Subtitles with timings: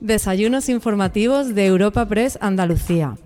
[0.00, 3.16] Desayunos informativos de Europa Press Andalucía.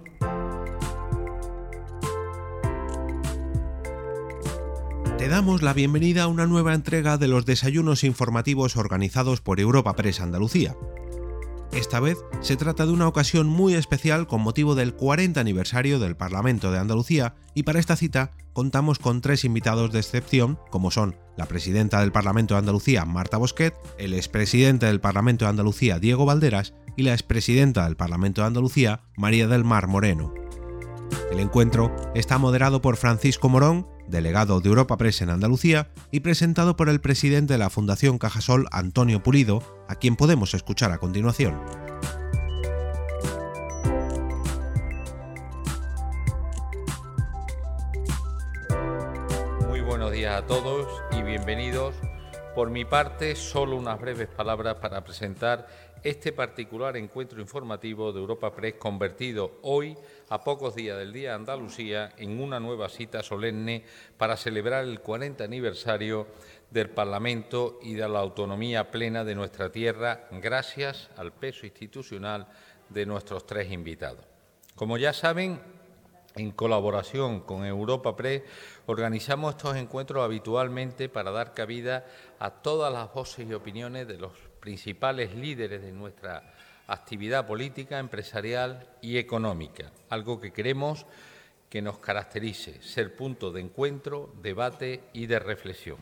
[5.19, 9.95] Te damos la bienvenida a una nueva entrega de los desayunos informativos organizados por Europa
[9.95, 10.75] Press Andalucía.
[11.73, 16.17] Esta vez se trata de una ocasión muy especial con motivo del 40 aniversario del
[16.17, 21.17] Parlamento de Andalucía y para esta cita contamos con tres invitados de excepción, como son
[21.39, 26.27] la presidenta del Parlamento de Andalucía, Marta Bosquet, el expresidente del Parlamento de Andalucía, Diego
[26.27, 30.35] Valderas, y la expresidenta del Parlamento de Andalucía, María del Mar Moreno.
[31.31, 36.77] El encuentro está moderado por Francisco Morón, delegado de Europa Press en Andalucía, y presentado
[36.77, 41.59] por el presidente de la Fundación Cajasol, Antonio Pulido, a quien podemos escuchar a continuación.
[49.67, 50.87] Muy buenos días a todos
[51.19, 51.97] y bienvenidos.
[52.55, 55.67] Por mi parte, solo unas breves palabras para presentar
[56.03, 59.97] este particular encuentro informativo de Europa Press convertido hoy,
[60.33, 63.85] a pocos días del Día de Andalucía, en una nueva cita solemne
[64.17, 66.27] para celebrar el 40 aniversario
[66.71, 72.49] del Parlamento y de la autonomía plena de nuestra tierra, gracias al peso institucional
[72.89, 74.25] de nuestros tres invitados.
[74.75, 75.61] Como ya saben,
[76.35, 78.43] en colaboración con Europa Press,
[78.87, 82.07] organizamos estos encuentros habitualmente para dar cabida
[82.39, 86.52] a todas las voces y opiniones de los principales líderes de nuestra
[86.87, 91.07] actividad política, empresarial y económica, algo que queremos
[91.69, 95.99] que nos caracterice, ser punto de encuentro, debate y de reflexión.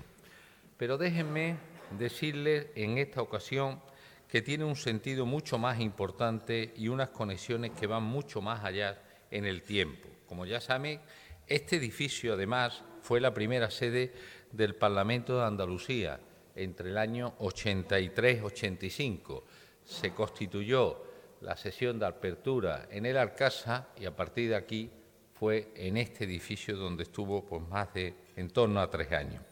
[0.77, 1.57] Pero déjenme
[1.99, 3.81] decirles en esta ocasión
[4.27, 9.01] que tiene un sentido mucho más importante y unas conexiones que van mucho más allá
[9.31, 10.09] en el tiempo.
[10.27, 11.01] Como ya saben,
[11.47, 14.13] este edificio además fue la primera sede
[14.53, 16.21] del Parlamento de Andalucía
[16.55, 19.43] entre el año 83-85.
[19.91, 21.03] Se constituyó
[21.41, 24.89] la sesión de apertura en el Alcázar y a partir de aquí
[25.35, 29.43] fue en este edificio donde estuvo pues, más de en torno a tres años.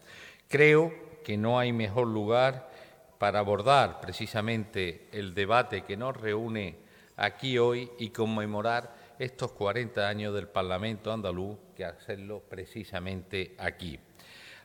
[0.46, 0.92] Creo
[1.24, 2.70] que no hay mejor lugar
[3.18, 6.76] para abordar precisamente el debate que nos reúne
[7.16, 13.98] aquí hoy y conmemorar estos 40 años del Parlamento andaluz que hacerlo precisamente aquí.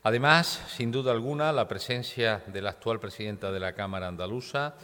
[0.06, 4.76] Además, sin duda alguna, la presencia de la actual presidenta de la Cámara andaluza,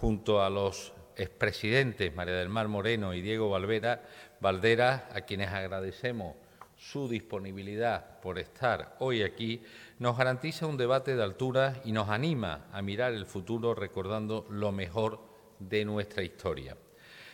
[0.00, 4.02] junto a los expresidentes María del Mar Moreno y Diego Valvera,
[4.40, 6.36] Valdera, a quienes agradecemos
[6.76, 9.62] su disponibilidad por estar hoy aquí,
[9.98, 14.70] nos garantiza un debate de altura y nos anima a mirar el futuro recordando lo
[14.70, 15.20] mejor
[15.58, 16.76] de nuestra historia.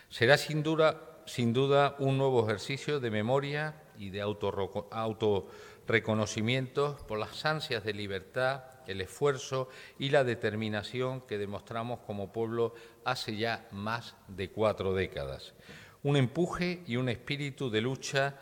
[0.08, 5.48] Será sin duda, sin duda un nuevo ejercicio de memoria y de auto, auto
[5.86, 9.68] reconocimientos por las ansias de libertad, el esfuerzo
[9.98, 12.74] y la determinación que demostramos como pueblo
[13.04, 15.54] hace ya más de cuatro décadas.
[16.02, 18.34] Un empuje y un espíritu de lucha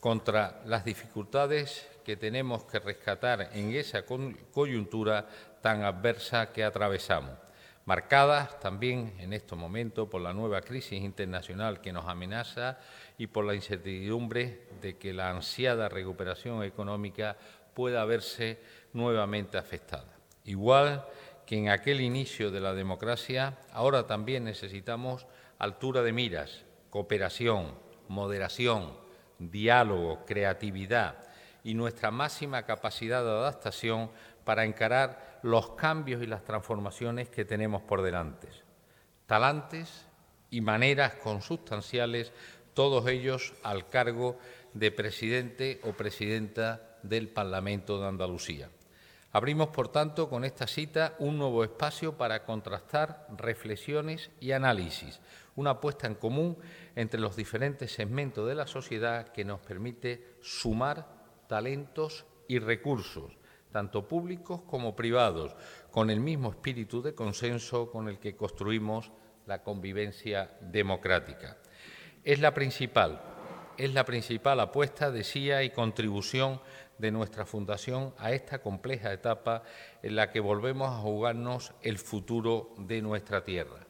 [0.00, 5.28] contra las dificultades que tenemos que rescatar en esa coyuntura
[5.60, 7.32] tan adversa que atravesamos
[7.90, 12.78] marcadas también en estos momentos por la nueva crisis internacional que nos amenaza
[13.18, 17.36] y por la incertidumbre de que la ansiada recuperación económica
[17.74, 18.60] pueda verse
[18.92, 20.16] nuevamente afectada.
[20.44, 21.06] Igual
[21.46, 25.26] que en aquel inicio de la democracia, ahora también necesitamos
[25.58, 27.74] altura de miras, cooperación,
[28.08, 28.96] moderación,
[29.38, 31.16] diálogo, creatividad
[31.64, 34.10] y nuestra máxima capacidad de adaptación
[34.44, 38.48] para encarar los cambios y las transformaciones que tenemos por delante.
[39.26, 40.06] Talantes
[40.50, 42.32] y maneras consustanciales,
[42.74, 44.38] todos ellos al cargo
[44.74, 48.68] de presidente o presidenta del Parlamento de Andalucía.
[49.32, 55.20] Abrimos, por tanto, con esta cita un nuevo espacio para contrastar reflexiones y análisis,
[55.54, 56.58] una puesta en común
[56.96, 61.06] entre los diferentes segmentos de la sociedad que nos permite sumar
[61.46, 63.40] talentos y recursos
[63.70, 65.54] tanto públicos como privados,
[65.90, 69.10] con el mismo espíritu de consenso con el que construimos
[69.46, 71.56] la convivencia democrática.
[72.24, 73.20] Es la principal,
[73.76, 76.60] es la principal apuesta, decía, y contribución
[77.00, 79.62] de nuestra fundación a esta compleja etapa
[80.02, 83.86] en la que volvemos a jugarnos el futuro de nuestra tierra.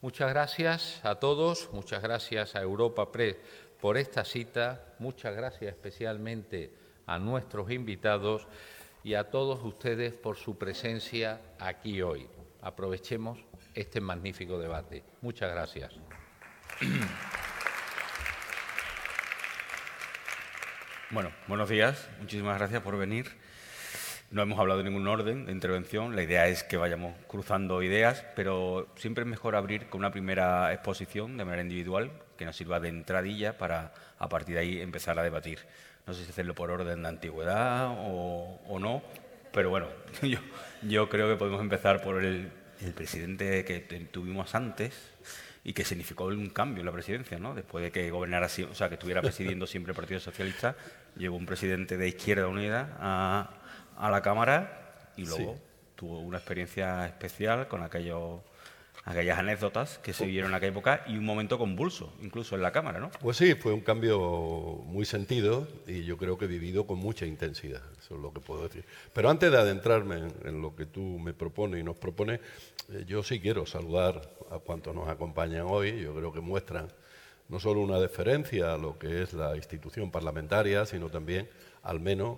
[0.00, 3.36] Muchas gracias a todos, muchas gracias a Europa Press
[3.80, 6.72] por esta cita, muchas gracias especialmente
[7.06, 8.46] a nuestros invitados
[9.04, 12.28] y a todos ustedes por su presencia aquí hoy.
[12.60, 13.38] Aprovechemos
[13.74, 15.04] este magnífico debate.
[15.20, 15.94] Muchas gracias.
[21.10, 22.06] Bueno, buenos días.
[22.20, 23.30] Muchísimas gracias por venir.
[24.30, 28.26] No hemos hablado de ningún orden de intervención, la idea es que vayamos cruzando ideas,
[28.36, 32.78] pero siempre es mejor abrir con una primera exposición de manera individual que nos sirva
[32.78, 35.60] de entradilla para a partir de ahí empezar a debatir.
[36.06, 39.02] No sé si hacerlo por orden de antigüedad o, no,
[39.50, 39.86] pero bueno,
[40.82, 42.52] yo, creo que podemos empezar por el,
[42.94, 43.80] presidente que
[44.12, 44.94] tuvimos antes,
[45.68, 47.54] y que significó un cambio en la presidencia, ¿no?
[47.54, 50.74] Después de que gobernara, o sea, que estuviera presidiendo siempre el Partido Socialista,
[51.14, 53.50] llegó un presidente de Izquierda Unida a,
[53.98, 55.60] a la Cámara y luego
[55.94, 58.40] tuvo una experiencia especial con aquellos
[59.08, 62.72] aquellas anécdotas que se vivieron en aquella época y un momento convulso, incluso en la
[62.72, 63.10] Cámara, ¿no?
[63.20, 64.18] Pues sí, fue un cambio
[64.84, 68.64] muy sentido y yo creo que vivido con mucha intensidad, eso es lo que puedo
[68.64, 68.84] decir.
[69.14, 72.40] Pero antes de adentrarme en, lo que tú me propones y nos propones,
[72.92, 74.20] eh, yo sí quiero saludar
[74.50, 76.88] a cuantos nos acompañan hoy, yo creo que muestran
[77.48, 81.48] no solo una deferencia a lo que es la institución parlamentaria, sino también
[81.82, 82.36] al menos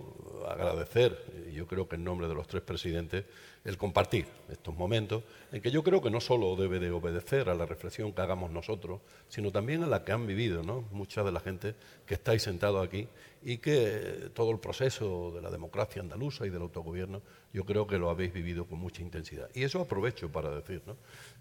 [0.49, 3.25] agradecer, yo creo que en nombre de los tres presidentes,
[3.65, 5.23] el compartir estos momentos
[5.53, 8.51] en que yo creo que no solo debe de obedecer a la reflexión que hagamos
[8.51, 10.83] nosotros, sino también a la que han vivido ¿no?
[10.93, 11.75] mucha de la gente
[12.07, 13.09] que estáis sentados aquí
[13.43, 17.21] y que todo el proceso de la democracia andaluza y del autogobierno
[17.53, 19.51] yo creo que lo habéis vivido con mucha intensidad.
[19.55, 20.83] Y eso aprovecho para decir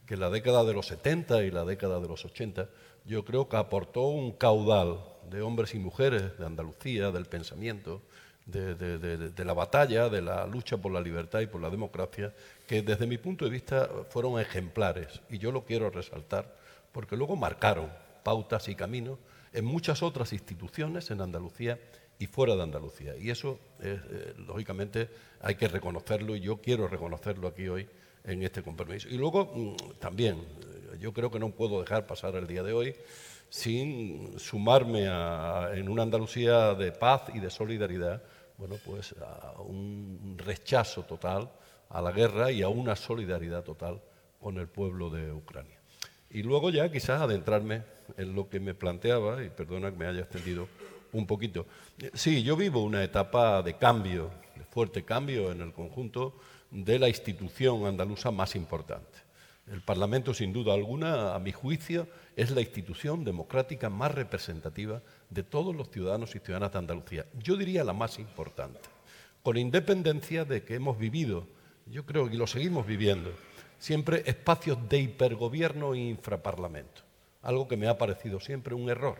[0.09, 2.67] que la década de los 70 y la década de los 80
[3.05, 4.97] yo creo que aportó un caudal
[5.29, 8.01] de hombres y mujeres de Andalucía, del pensamiento,
[8.47, 12.33] de, la batalla, de la lucha por la libertad y por la democracia,
[12.65, 15.21] que desde mi punto de vista fueron ejemplares.
[15.29, 16.55] Y yo lo quiero resaltar
[16.91, 17.91] porque luego marcaron
[18.23, 19.19] pautas y caminos
[19.53, 21.77] en muchas otras instituciones en Andalucía
[22.17, 23.15] y fuera de Andalucía.
[23.15, 25.07] Y eso, eh, lógicamente,
[25.39, 27.87] hay que reconocerlo y yo quiero reconocerlo aquí hoy
[28.29, 29.09] en este compromiso.
[29.09, 30.37] Y luego, mm, también,
[30.99, 32.95] yo creo que no puedo dejar pasar el día de hoy
[33.49, 35.05] sin sumarme
[35.73, 38.21] en una Andalucía de paz y de solidaridad
[38.59, 41.49] bueno, pues a un rechazo total
[41.89, 44.01] a la guerra y a una solidaridad total
[44.39, 45.79] con el pueblo de Ucrania.
[46.29, 47.83] Y luego ya quizás adentrarme
[48.17, 50.67] en lo que me planteaba, y perdona que me haya extendido
[51.13, 51.65] un poquito.
[52.13, 56.35] Sí, yo vivo una etapa de cambio, de fuerte cambio en el conjunto
[56.71, 59.19] de la institución andaluza más importante.
[59.71, 65.43] El Parlamento, sin duda alguna, a mi juicio, es la institución democrática más representativa de
[65.43, 67.25] todos los ciudadanos y ciudadanas de Andalucía.
[67.37, 68.79] Yo diría la más importante,
[69.43, 71.47] con independencia de que hemos vivido,
[71.85, 73.31] yo creo que lo seguimos viviendo,
[73.77, 77.01] siempre espacios de hipergobierno e infraparlamento,
[77.43, 79.17] algo que me ha parecido siempre un error.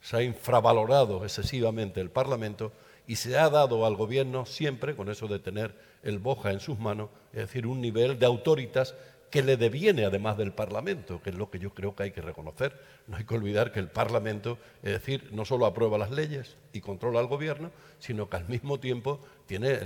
[0.00, 2.72] Se ha infravalorado excesivamente el Parlamento
[3.06, 6.78] y se ha dado al gobierno siempre, con eso de tener el boja en sus
[6.78, 8.94] manos, es decir, un nivel de autoritas
[9.34, 12.20] que le deviene además del Parlamento, que es lo que yo creo que hay que
[12.20, 12.80] reconocer.
[13.08, 16.80] No hay que olvidar que el Parlamento, es decir, no solo aprueba las leyes y
[16.80, 19.80] controla al gobierno, sino que al mismo tiempo tiene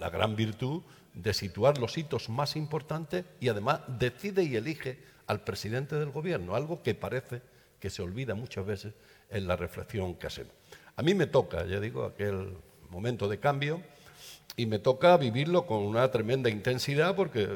[0.00, 0.82] la gran virtud
[1.12, 4.98] de situar los hitos más importantes y además decide y elige
[5.28, 7.42] al presidente del gobierno, algo que parece
[7.78, 8.94] que se olvida muchas veces
[9.30, 10.52] en la reflexión que hacemos.
[10.96, 12.56] A mí me toca, ya digo, aquel
[12.90, 13.82] momento de cambio
[14.56, 17.48] y me toca vivirlo con una tremenda intensidad porque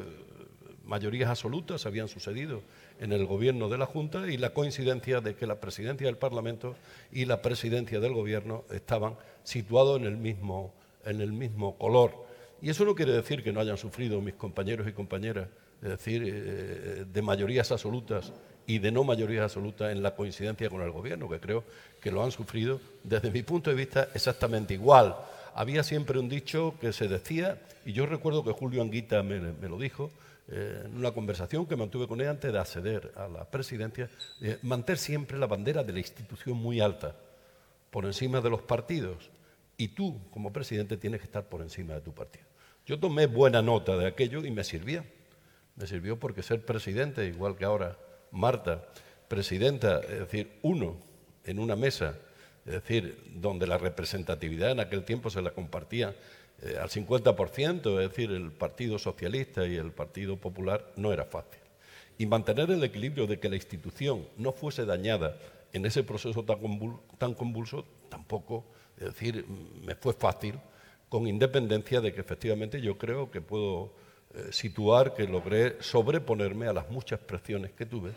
[0.83, 2.61] mayorías absolutas habían sucedido
[2.99, 6.75] en el gobierno de la Junta y la coincidencia de que la presidencia del Parlamento
[7.13, 10.73] y la presidencia del gobierno estaban situados en el mismo,
[11.05, 12.11] en el mismo color.
[12.61, 15.47] Y eso no quiere decir que no hayan sufrido mis compañeros y compañeras,
[15.81, 18.33] es decir, eh, de mayorías absolutas
[18.69, 21.63] y de no mayorías absolutas en la coincidencia con el gobierno, que creo
[21.99, 25.15] que lo han sufrido desde mi punto de vista exactamente igual.
[25.55, 29.79] Había siempre un dicho que se decía, y yo recuerdo que Julio Anguita me lo
[29.79, 30.11] dijo,
[30.51, 34.07] eh, en una conversación que mantuve con él antes de acceder a la presidencia,
[34.39, 37.15] eh, mantener siempre la bandera de la institución muy alta,
[37.89, 39.31] por encima de los partidos.
[39.77, 42.45] Y tú, como presidente, tienes que estar por encima de tu partido.
[42.85, 45.03] Yo tomé buena nota de aquello y me sirvió.
[45.75, 47.97] Me sirvió porque ser presidente, igual que ahora
[48.31, 48.83] Marta,
[49.27, 50.97] presidenta, es decir, uno
[51.45, 52.15] en una mesa,
[52.65, 56.15] es decir, donde la representatividad en aquel tiempo se la compartía
[56.61, 61.61] eh, al 50%, es decir, el Partido Socialista y el Partido Popular, no era fácil.
[62.17, 65.37] Y mantener el equilibrio de que la institución no fuese dañada
[65.71, 68.65] en ese proceso tan, convulso, tampoco,
[68.97, 69.45] es decir,
[69.85, 70.59] me fue fácil,
[71.07, 73.93] con independencia de que efectivamente yo creo que puedo
[74.51, 78.11] situar que logré sobreponerme a las muchas presiones que tuve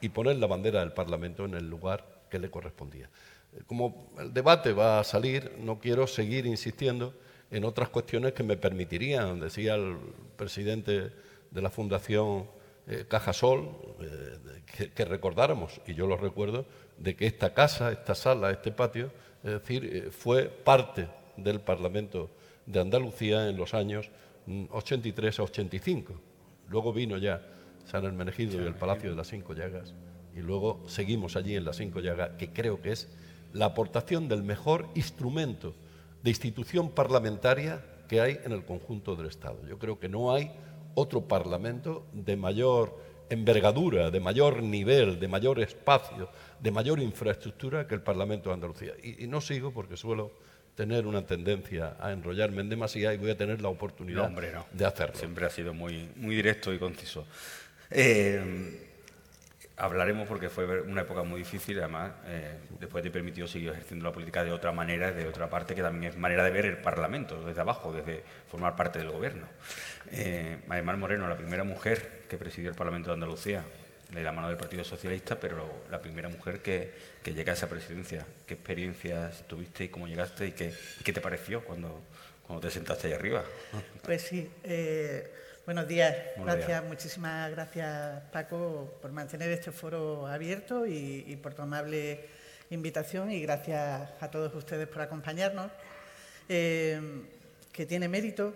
[0.00, 3.08] y poner la bandera del Parlamento en el lugar que le correspondía.
[3.54, 7.14] Eh, como el debate va a salir, no quiero seguir insistiendo
[7.50, 9.96] en otras cuestiones que me permitirían, decía el
[10.36, 11.12] presidente
[11.50, 12.46] de la Fundación
[12.86, 16.66] eh, Cajasol, eh, que, recordáramos, y yo lo recuerdo,
[16.98, 19.10] de que esta casa, esta sala, este patio,
[19.42, 22.30] es decir, eh, fue parte del Parlamento
[22.66, 24.10] de Andalucía en los años
[24.46, 26.14] 83 mm, a 85.
[26.68, 27.42] Luego vino ya
[27.84, 29.94] San Hermenegildo y el Palacio de las Cinco Llagas
[30.34, 33.08] y luego seguimos allí en las Cinco Llagas, que creo que es
[33.52, 35.74] la aportación del mejor instrumento
[36.22, 39.58] de institución parlamentaria que hay en el conjunto del Estado.
[39.68, 40.50] Yo creo que no hay
[40.94, 42.98] otro parlamento de mayor
[43.30, 46.28] envergadura, de mayor nivel, de mayor espacio,
[46.60, 48.92] de mayor infraestructura que el Parlamento de Andalucía.
[49.02, 50.32] Y, no sigo porque suelo
[50.74, 54.30] tener una tendencia a enrollarme en demasía y voy a tener la oportunidad
[54.72, 55.16] de hacerlo.
[55.16, 57.26] Siempre ha sido muy, muy directo y conciso.
[57.90, 58.90] Eh,
[59.76, 64.12] hablaremos porque fue una época muy difícil, además, eh, después te permitió seguir ejerciendo la
[64.12, 67.44] política de otra manera, de otra parte, que también es manera de ver el Parlamento,
[67.44, 69.46] desde abajo, desde formar parte del Gobierno.
[70.10, 70.58] Eh,
[70.96, 73.64] Moreno, la primera mujer que presidió el Parlamento de Andalucía,
[74.14, 76.92] de la mano del Partido Socialista, pero la primera mujer que,
[77.24, 78.26] llega a esa presidencia.
[78.46, 80.72] ¿Qué experiencias tuviste y cómo llegaste y qué,
[81.04, 82.02] qué te pareció cuando,
[82.46, 83.44] cuando te sentaste ahí arriba?
[84.02, 84.50] Pues sí.
[84.62, 85.30] Eh,
[85.66, 92.20] Buenos días, gracias, muchísimas gracias Paco por mantener este foro abierto y, por tu amable
[92.68, 95.72] invitación y gracias a todos ustedes por acompañarnos,
[96.50, 97.00] eh,
[97.72, 98.54] que tiene mérito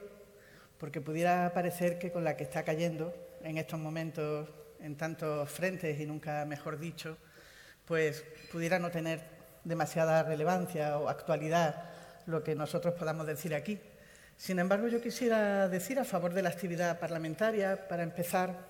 [0.77, 5.99] porque pudiera parecer que con la que está cayendo en estos momentos en tantos frentes
[6.00, 7.16] y nunca mejor dicho,
[7.85, 9.20] pues pudiera no tener
[9.64, 11.90] demasiada relevancia o actualidad
[12.26, 13.78] lo que nosotros podamos decir aquí.
[14.37, 18.68] Sin embargo, yo quisiera decir a favor de la actividad parlamentaria, para empezar,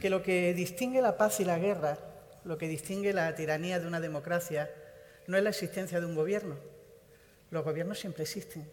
[0.00, 1.98] que lo que distingue la paz y la guerra,
[2.44, 4.70] lo que distingue la tiranía de una democracia,
[5.26, 6.56] no es la existencia de un gobierno.
[7.50, 8.68] Los gobiernos siempre existen,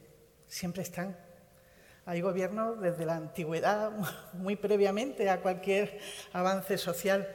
[0.48, 1.18] siempre están.
[2.06, 3.92] Hay gobiernos desde la antigüedad,
[4.34, 6.00] muy previamente a cualquier
[6.34, 7.28] avance social.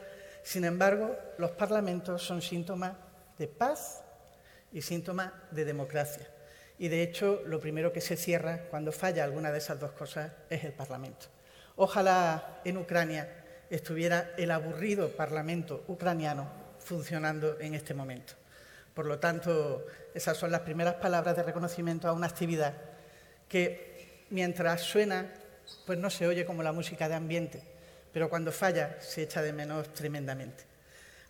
[0.42, 2.92] Sin embargo, los parlamentos son síntomas
[3.38, 4.02] de paz
[4.72, 6.28] y síntomas de democracia.
[6.78, 10.32] Y de hecho, lo primero que se cierra cuando falla alguna de esas dos cosas
[10.50, 11.26] es el Parlamento.
[11.76, 13.28] Ojalá en Ucrania
[13.70, 18.34] estuviera el aburrido Parlamento ucraniano funcionando en este momento.
[18.94, 22.74] Por lo tanto, esas son las primeras palabras de reconocimiento a una actividad
[23.48, 23.85] que,
[24.30, 25.26] mientras suena,
[25.84, 27.62] pues no se oye como la música de ambiente,
[28.12, 30.64] pero cuando falla se echa de menos tremendamente.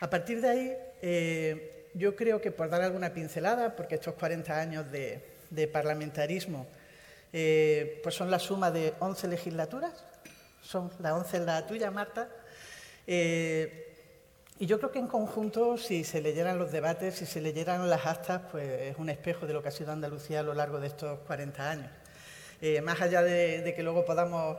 [0.00, 4.58] A partir de ahí, eh, yo creo que por dar alguna pincelada, porque estos 40
[4.58, 6.66] años de, parlamentarismo,
[7.32, 10.04] eh, pues son la suma de 11 legislaturas,
[10.62, 12.28] son las 11 la tuya, Marta.
[13.06, 13.86] Eh,
[14.58, 18.06] y yo creo que en conjunto, si se leyeran los debates, si se leyeran las
[18.06, 20.86] actas, pues es un espejo de lo que ha sido Andalucía a lo largo de
[20.86, 21.90] estos 40 años.
[22.60, 24.58] Eh, más allá de, que luego podamos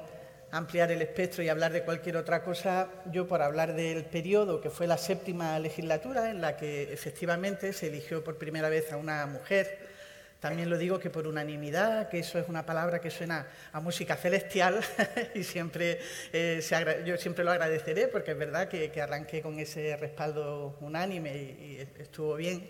[0.51, 4.69] ampliar el espectro y hablar de cualquier otra cosa, yo por hablar del periodo que
[4.69, 9.25] fue la séptima legislatura, en la que efectivamente se eligió por primera vez a una
[9.25, 9.77] mujer
[10.39, 14.15] también lo digo que por unanimidad, que eso es una palabra que suena a música
[14.15, 14.79] celestial
[15.33, 15.99] y siempre
[16.31, 16.61] eh,
[17.05, 22.35] yo siempre lo agradeceré porque es verdad que, arranqué con ese respaldo unánime y, estuvo
[22.35, 22.69] bien.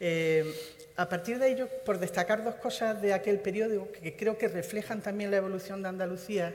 [0.00, 0.54] Eh,
[0.96, 5.02] a partir de ello, por destacar dos cosas de aquel periodo que creo que reflejan
[5.02, 6.54] también la evolución de Andalucía,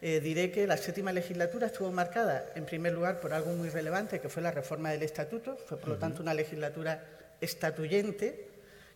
[0.00, 4.20] eh, diré que la séptima legislatura estuvo marcada, en primer lugar, por algo muy relevante,
[4.20, 5.56] que fue la reforma del estatuto.
[5.56, 7.04] Fue, por lo tanto, una legislatura
[7.40, 8.48] estatuyente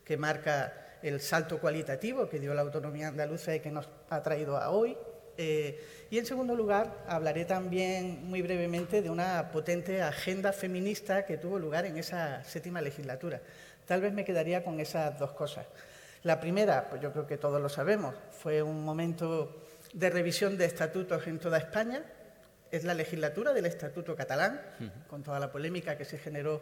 [0.05, 4.57] que marca el salto cualitativo que dio la autonomía andaluza y que nos ha traído
[4.57, 4.97] a hoy.
[5.39, 5.79] Eh,
[6.11, 11.59] y en segundo lugar, hablaré también muy brevemente de una potente agenda feminista que tuvo
[11.59, 13.41] lugar en esa séptima legislatura.
[13.87, 15.67] Tal vez me quedaría con esas dos cosas.
[16.25, 19.63] La primera, pues yo creo que todos lo sabemos, fue un momento
[19.93, 22.03] de revisión de estatutos en toda España.
[22.71, 24.61] Es la legislatura del Estatuto catalán,
[25.09, 26.61] con toda la polémica que se generó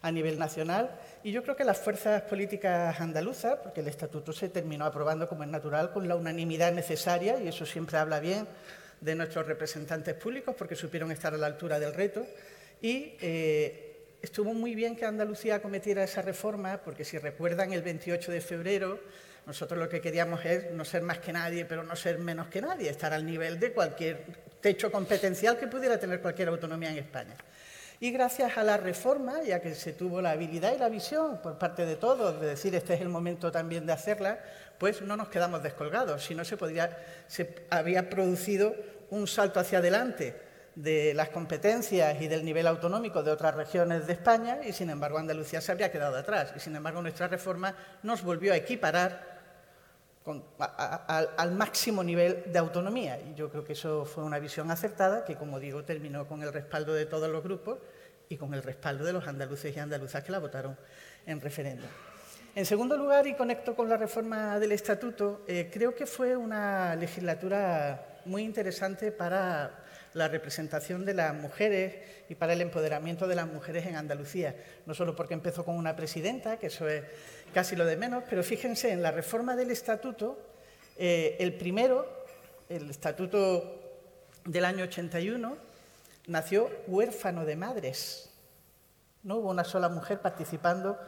[0.00, 0.90] a nivel nacional.
[1.22, 5.44] Y yo creo que las fuerzas políticas andaluzas, porque el estatuto se terminó aprobando como
[5.44, 8.46] es natural, con la unanimidad necesaria, y eso siempre habla bien
[9.00, 12.26] de nuestros representantes públicos, porque supieron estar a la altura del reto.
[12.80, 13.91] Y eh,
[14.22, 19.00] estuvo muy bien que Andalucía cometiera esa reforma, porque si recuerdan el 28 de febrero,
[19.44, 22.62] nosotros lo que queríamos es no ser más que nadie, pero no ser menos que
[22.62, 24.24] nadie, estar al nivel de cualquier
[24.60, 27.34] techo competencial que pudiera tener cualquier autonomía en España.
[27.98, 31.58] Y gracias a la reforma, ya que se tuvo la habilidad y la visión por
[31.58, 34.40] parte de todos de decir este es el momento también de hacerla,
[34.78, 38.74] pues no nos quedamos descolgados, sino se, podría, se había producido
[39.10, 44.14] un salto hacia adelante de las competencias y del nivel autonómico de otras regiones de
[44.14, 48.22] España y sin embargo Andalucía se habría quedado atrás y sin embargo nuestra reforma nos
[48.22, 49.32] volvió a equiparar
[51.36, 53.18] al máximo nivel de autonomía.
[53.20, 56.52] Y yo creo que eso fue una visión acertada que, como digo, terminó con el
[56.52, 57.78] respaldo de todos los grupos
[58.28, 60.76] y con el respaldo de los andaluces y andaluzas que la votaron
[61.26, 61.88] en referéndum.
[62.54, 66.94] En segundo lugar, y conecto con la reforma del Estatuto, eh, creo que fue una
[66.94, 69.81] legislatura muy interesante para
[70.14, 71.96] la representación de las mujeres
[72.28, 74.54] y para el empoderamiento de las mujeres en Andalucía.
[74.86, 77.04] No solo porque empezó con una presidenta, que eso es
[77.54, 80.38] casi lo de menos, pero fíjense, en la reforma del Estatuto,
[80.96, 82.24] eh, el primero,
[82.68, 83.80] el Estatuto
[84.44, 85.56] del año 81,
[86.26, 88.30] nació huérfano de madres.
[89.22, 90.98] No hubo una sola mujer participando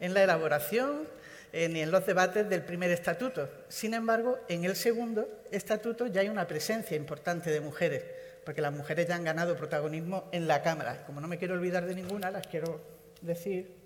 [0.00, 1.06] en la elaboración
[1.52, 3.48] eh, ni en los debates del primer estatuto.
[3.68, 8.04] Sin embargo, en el segundo estatuto ya hay una presencia importante de mujeres,
[8.44, 11.04] porque las mujeres ya han ganado protagonismo en la Cámara.
[11.06, 12.80] Como no me quiero olvidar de ninguna, las quiero
[13.20, 13.80] decir.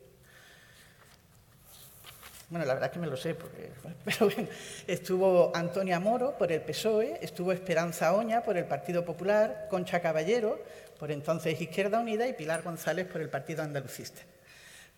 [2.49, 3.71] Bueno, la verdad es que me lo sé, porque,
[4.05, 4.49] pero bueno,
[4.87, 10.61] estuvo Antonia Moro por el PSOE, estuvo Esperanza Oña por el Partido Popular, Concha Caballero
[10.99, 14.23] por entonces Izquierda Unida y Pilar González por el Partido Andalucista.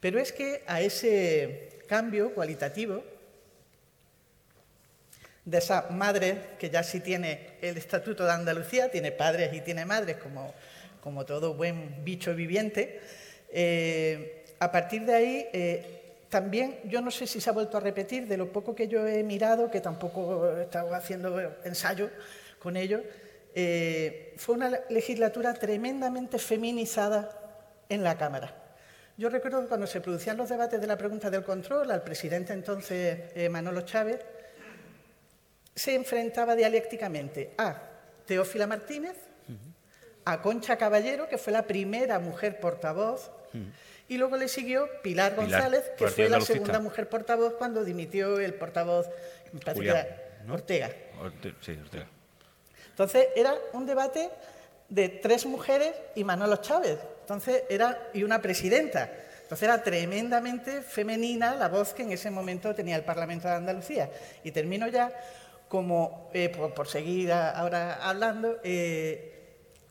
[0.01, 3.03] Pero es que a ese cambio cualitativo
[5.49, 9.87] de esa madre que ya sí tiene el Estatuto de Andalucía, tiene padres y tiene
[9.87, 10.53] madres como,
[11.01, 13.01] como todo buen bicho viviente,
[13.51, 17.81] eh, a partir de ahí eh, también, yo no sé si se ha vuelto a
[17.81, 22.11] repetir, de lo poco que yo he mirado, que tampoco he estado haciendo ensayo
[22.59, 23.03] con ello,
[23.55, 27.31] eh, fue una legislatura tremendamente feminizada
[27.89, 28.55] en la Cámara.
[29.17, 33.51] Yo recuerdo cuando se producían los debates de la pregunta del control, al presidente entonces
[33.51, 34.21] Manolo Chávez
[35.79, 37.81] se enfrentaba dialécticamente a
[38.27, 39.17] Teófila Martínez,
[40.25, 43.31] a Concha Caballero, que fue la primera mujer portavoz,
[44.09, 48.55] y luego le siguió Pilar González, que fue la segunda mujer portavoz cuando dimitió el
[48.55, 49.07] portavoz
[50.51, 50.91] Ortega.
[51.61, 52.07] sí, Ortega.
[52.91, 54.31] Entonces era un debate
[54.89, 56.99] de tres mujeres y Manolo Chávez.
[57.21, 59.11] Entonces era y una presidenta.
[59.43, 64.11] Entonces era tremendamente femenina la voz que en ese momento tenía el Parlamento de Andalucía.
[64.43, 65.13] Y termino ya
[65.69, 69.35] como, eh, por, seguir ahora hablando, eh,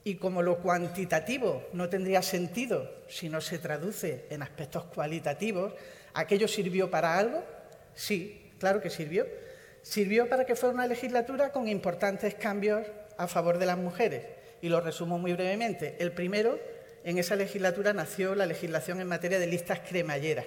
[0.03, 5.73] y como lo cuantitativo no tendría sentido si no se traduce en aspectos cualitativos,
[6.13, 7.43] ¿aquello sirvió para algo?
[7.93, 9.25] Sí, claro que sirvió.
[9.81, 12.85] Sirvió para que fuera una legislatura con importantes cambios
[13.17, 14.23] a favor de las mujeres.
[14.61, 15.95] Y lo resumo muy brevemente.
[15.99, 16.59] El primero,
[17.03, 20.45] en esa legislatura nació la legislación en materia de listas cremalleras.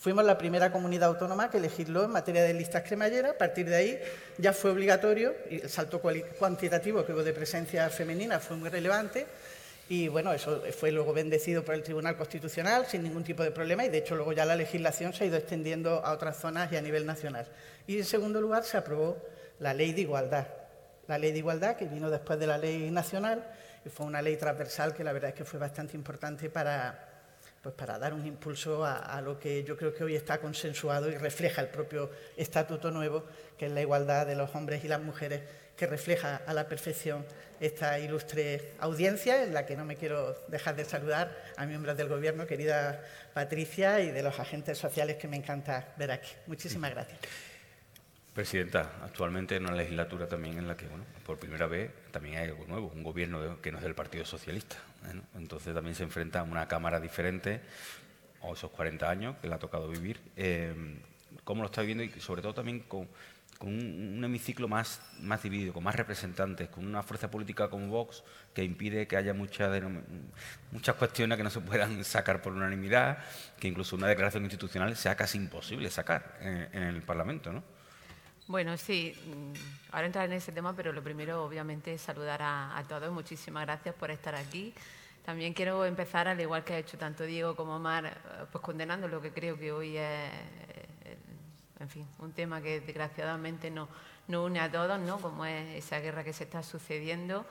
[0.00, 3.32] Fuimos la primera comunidad autónoma que legisló en materia de listas cremalleras.
[3.32, 4.00] A partir de ahí
[4.38, 9.26] ya fue obligatorio y el salto cuantitativo que hubo de presencia femenina fue muy relevante.
[9.90, 13.84] Y bueno, eso fue luego bendecido por el Tribunal Constitucional sin ningún tipo de problema
[13.84, 16.76] y de hecho luego ya la legislación se ha ido extendiendo a otras zonas y
[16.76, 17.46] a nivel nacional.
[17.86, 19.18] Y en segundo lugar se aprobó
[19.58, 20.46] la Ley de Igualdad.
[21.08, 23.44] La Ley de Igualdad que vino después de la Ley Nacional
[23.84, 27.09] y fue una ley transversal que la verdad es que fue bastante importante para,
[27.62, 31.16] pues para dar un impulso a, lo que yo creo que hoy está consensuado y
[31.16, 33.24] refleja el propio estatuto nuevo,
[33.58, 35.42] que es la igualdad de los hombres y las mujeres,
[35.76, 37.24] que refleja a la perfección
[37.58, 42.08] esta ilustre audiencia, en la que no me quiero dejar de saludar a miembros del
[42.08, 43.02] Gobierno, querida
[43.34, 46.30] Patricia, y de los agentes sociales que me encanta ver aquí.
[46.46, 47.18] Muchísimas gracias.
[48.34, 52.48] Presidenta, actualmente en una legislatura también en la que, bueno, por primera vez también hay
[52.48, 54.76] algo nuevo, un gobierno que no es del Partido Socialista.
[55.06, 55.20] ¿Eh?
[55.36, 57.60] Entonces también se enfrenta a una Cámara diferente,
[58.42, 60.20] o esos 40 años que le ha tocado vivir.
[60.36, 61.00] Eh,
[61.44, 62.04] ¿Cómo lo está viviendo?
[62.04, 63.08] Y sobre todo también con,
[63.60, 68.22] un, hemiciclo más, más dividido, con más representantes, con una fuerza política como Vox
[68.54, 69.82] que impide que haya muchas
[70.72, 73.18] muchas cuestiones que no se puedan sacar por unanimidad,
[73.58, 77.62] que incluso una declaración institucional sea casi imposible sacar en, en el Parlamento, ¿no?
[78.50, 82.82] Bueno, sí, mm, ahora entrar en ese tema, pero lo primero, obviamente, es saludar a,
[82.88, 83.12] todos.
[83.12, 84.74] Muchísimas gracias por estar aquí.
[85.24, 88.10] También quiero empezar, al igual que ha hecho tanto Diego como Omar, eh,
[88.50, 91.16] pues condenando lo que creo que hoy es, eh,
[91.78, 93.88] en fin, un tema que desgraciadamente nos
[94.26, 95.20] no une a todos, ¿no?
[95.20, 97.46] Como es esa guerra que se está sucediendo.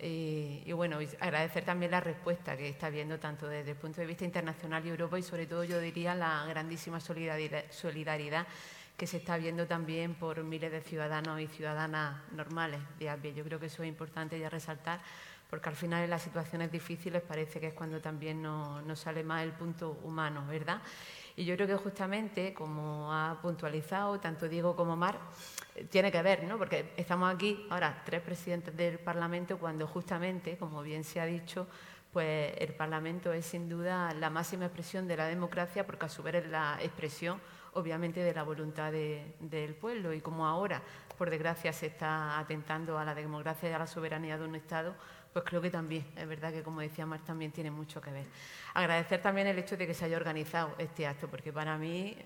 [0.00, 4.06] Y, y, bueno, agradecer también la respuesta que está viendo tanto desde el punto de
[4.06, 8.46] vista internacional y Europa y sobre todo yo diría la grandísima solidaridad, solidaridad
[8.98, 13.44] que se está viendo también por miles de ciudadanos y ciudadanas normales de a Yo
[13.44, 15.00] creo que eso es importante ya resaltar,
[15.48, 19.44] porque al final en las situaciones difíciles parece que es cuando también nos, sale más
[19.44, 20.82] el punto humano, ¿verdad?
[21.36, 25.16] Y yo creo que justamente, como ha puntualizado tanto Diego como Mar,
[25.90, 26.58] tiene que ver, ¿no?
[26.58, 31.68] Porque estamos aquí ahora tres presidentes del Parlamento cuando justamente, como bien se ha dicho,
[32.12, 36.24] pues el Parlamento es sin duda la máxima expresión de la democracia porque a su
[36.24, 37.40] vez es la expresión
[37.74, 40.12] obviamente, de la voluntad del pueblo.
[40.12, 40.82] Y como ahora,
[41.16, 44.94] por desgracia, se está atentando a la democracia y a la soberanía de un Estado,
[45.32, 48.26] pues creo que también, es verdad que como decía Mar, también tiene mucho que ver.
[48.74, 52.16] Agradecer también el hecho de que se haya organizado este acto, porque para mí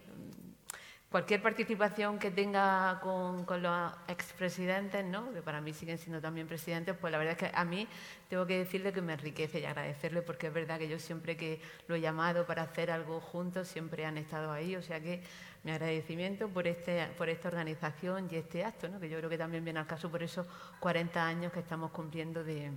[1.13, 5.31] cualquier participación que tenga con, los expresidentes, ¿no?
[5.35, 7.87] que para mí siguen siendo también presidentes, pues la verdad es que a mí
[8.31, 11.61] tengo que decirle que me enriquece y agradecerle, porque es verdad que yo siempre que
[11.87, 15.23] lo he llamado para hacer algo juntos, siempre han estado ahí, o sea que
[15.65, 18.99] mi agradecimiento por, este, por esta organización y este acto, ¿no?
[18.99, 20.47] que yo creo que también viene al caso por esos
[20.81, 22.73] 40 años que estamos cumpliendo de,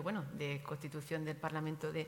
[0.00, 2.06] bueno, de constitución del Parlamento de,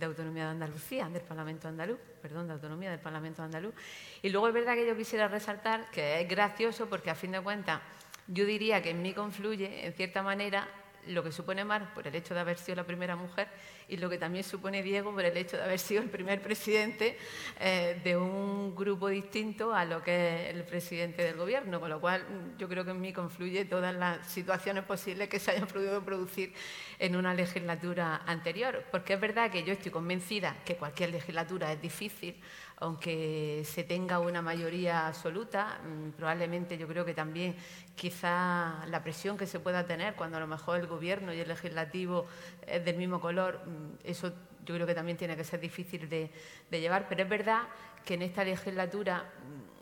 [0.00, 3.74] Autonomía de Andalucía, del Parlamento andaluz, perdón, de Autonomía del Parlamento andaluz.
[4.22, 7.40] Y luego es verdad que yo quisiera resaltar que es gracioso porque a fin de
[7.40, 7.80] cuentas
[8.26, 10.68] yo diría que en mí confluye, en cierta manera,
[11.08, 13.48] lo que supone Mar por el hecho de haber sido la primera mujer
[13.88, 17.18] y lo que también supone Diego por el hecho de haber sido el primer presidente
[17.60, 22.00] eh, de un grupo distinto a lo que es el presidente del gobierno, con lo
[22.00, 25.66] cual mm, yo creo que en mí confluye todas las situaciones posibles que se hayan
[25.66, 26.52] podido producir
[26.98, 31.82] en una legislatura anterior, porque es verdad que yo estoy convencida que cualquier legislatura es
[31.82, 32.36] difícil,
[32.82, 37.54] aunque se tenga una mayoría absoluta, mm, probablemente yo creo que también
[37.94, 41.46] quizá la presión que se pueda tener cuando a lo mejor el gobierno y el
[41.46, 42.26] legislativo
[42.66, 44.32] es del mismo color, mm, eso
[44.66, 46.30] yo creo que también tiene que ser difícil de,
[46.70, 47.68] de llevar, pero es verdad
[48.04, 49.30] que en esta legislatura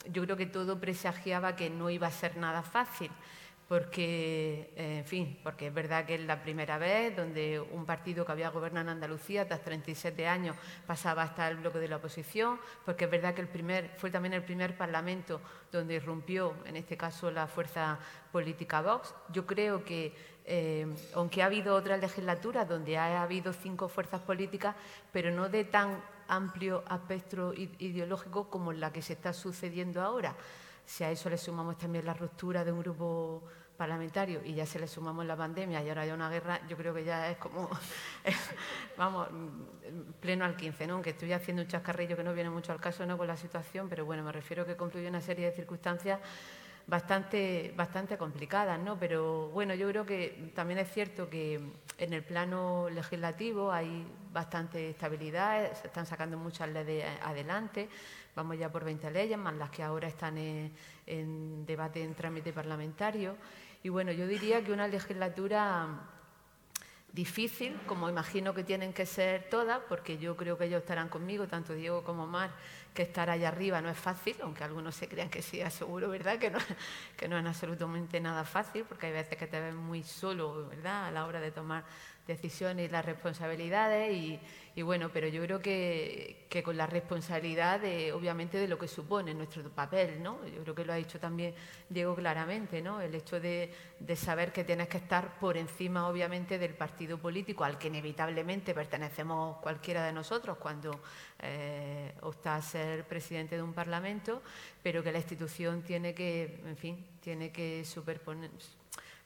[0.07, 3.11] mm, yo creo que todo presagiaba que no iba a ser nada fácil
[3.71, 8.27] porque, eh, en fin, porque es verdad que es la primera vez donde un partido
[8.27, 10.57] que había gobernado en Andalucía tras 37 años
[10.89, 14.11] pasaba a estar el bloque de la oposición, porque es verdad que el primer, fue
[14.11, 18.01] también el primer parlamento donde irrumpió, en este caso, la fuerza
[18.33, 19.15] política Vox.
[19.33, 24.75] Yo creo que, eh, aunque ha habido otras legislaturas donde ha habido cinco fuerzas políticas,
[25.13, 30.35] pero no de tan amplio aspecto ideológico como la que se está sucediendo ahora.
[30.85, 33.45] Si a eso le sumamos también la ruptura de un grupo
[33.81, 36.93] parlamentario y ya se le sumamos la pandemia y ahora hay una guerra, yo creo
[36.93, 37.67] que ya es como,
[38.99, 39.27] vamos,
[40.21, 40.95] pleno al 15, ¿no?
[40.95, 43.17] Aunque estoy haciendo un chascarrillo que no viene mucho al caso ¿no?
[43.17, 46.21] con la situación, pero bueno, me refiero que concluye una serie de circunstancias
[46.87, 48.99] bastante, bastante complicadas, ¿no?
[48.99, 51.59] Pero bueno, yo creo que también es cierto que
[51.97, 57.89] en el plano legislativo hay bastante estabilidad, se están sacando muchas leyes adelante,
[58.37, 63.37] vamos ya por 20 leyes, más las que ahora están en debate en trámite parlamentario.
[63.83, 65.89] Y bueno, yo diría que una legislatura
[67.13, 71.49] difícil, como imagino que tienen que ser todas, porque yo creo que ellos estarán conmigo,
[71.49, 72.51] tanto Diego como Mar,
[72.95, 76.39] que estar allá arriba no es fácil, aunque algunos se crean que sí, aseguro, ¿verdad?
[76.39, 76.59] Que no,
[77.17, 81.07] que no es absolutamente nada fácil, porque hay veces que te ves muy solo, ¿verdad?
[81.07, 81.85] A la hora de tomar
[82.27, 84.41] decisiones y las responsabilidades
[84.75, 89.35] y, bueno, pero yo creo que, con la responsabilidad de, obviamente de lo que supone
[89.35, 90.39] nuestro papel, ¿no?
[90.47, 91.55] Yo creo que lo ha dicho también
[91.89, 93.01] Diego claramente, ¿no?
[93.01, 93.71] El hecho de,
[94.17, 99.59] saber que tienes que estar por encima, obviamente, del partido político al que inevitablemente pertenecemos
[99.59, 101.01] cualquiera de nosotros cuando
[101.41, 104.43] eh, opta a ser presidente de un parlamento,
[104.83, 108.51] pero que la institución tiene que, en fin, tiene que superponer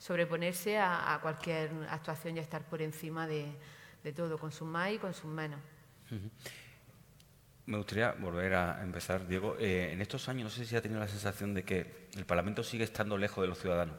[0.04, 3.56] sobreponerse a, cualquier actuación y estar por encima de,
[4.14, 5.58] todo, con sus más y con sus menos.
[7.64, 9.56] Me gustaría volver a empezar, Diego.
[9.58, 12.62] Eh, en estos años no sé si ha tenido la sensación de que el Parlamento
[12.62, 13.96] sigue estando lejos de los ciudadanos,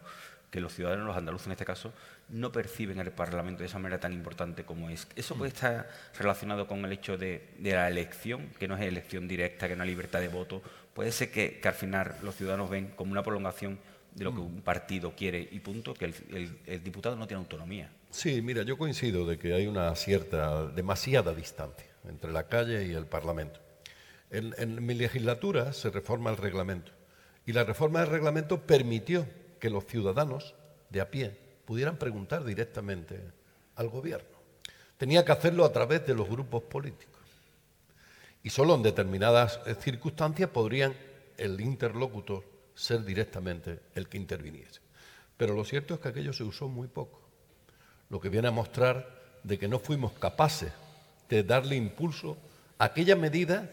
[0.51, 1.91] que los ciudadanos, los andaluces en este caso,
[2.29, 5.07] no perciben el Parlamento de esa manera tan importante como es.
[5.15, 5.89] ¿Eso puede estar
[6.19, 9.89] relacionado con el hecho de, la elección, que no es elección directa, que no hay
[9.89, 10.61] libertad de voto?
[10.93, 13.79] Puede ser que al final los ciudadanos ven como una prolongación
[14.15, 17.91] de lo que un partido quiere y punto, que el, diputado no tiene autonomía.
[18.09, 22.93] Sí, mira, yo coincido de que hay una cierta, demasiada distancia entre la calle y
[22.93, 23.59] el Parlamento.
[24.31, 26.93] En, en mi legislatura se reforma el reglamento
[27.45, 29.27] y la reforma del reglamento permitió
[29.59, 30.55] que los ciudadanos
[30.89, 33.19] de a pie pudieran preguntar directamente
[33.75, 34.35] al gobierno.
[34.97, 37.21] Tenía que hacerlo a través de los grupos políticos.
[38.43, 40.93] Y solo en determinadas circunstancias podrían
[41.37, 44.81] el interlocutor ser directamente el que interviniese.
[45.37, 47.21] Pero lo cierto es que aquello se usó muy poco,
[48.09, 50.71] lo que viene a mostrar de que no fuimos capaces
[51.29, 52.37] de darle impulso
[52.77, 53.69] a aquella medida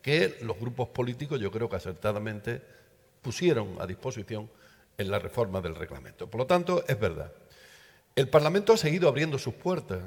[0.00, 2.62] que los grupos políticos, yo creo que acertadamente,
[3.22, 4.50] pusieron a disposición
[4.98, 6.28] en la reforma del reglamento.
[6.28, 7.32] Por lo tanto, es verdad.
[8.14, 10.02] El Parlamento ha seguido abriendo sus puertas.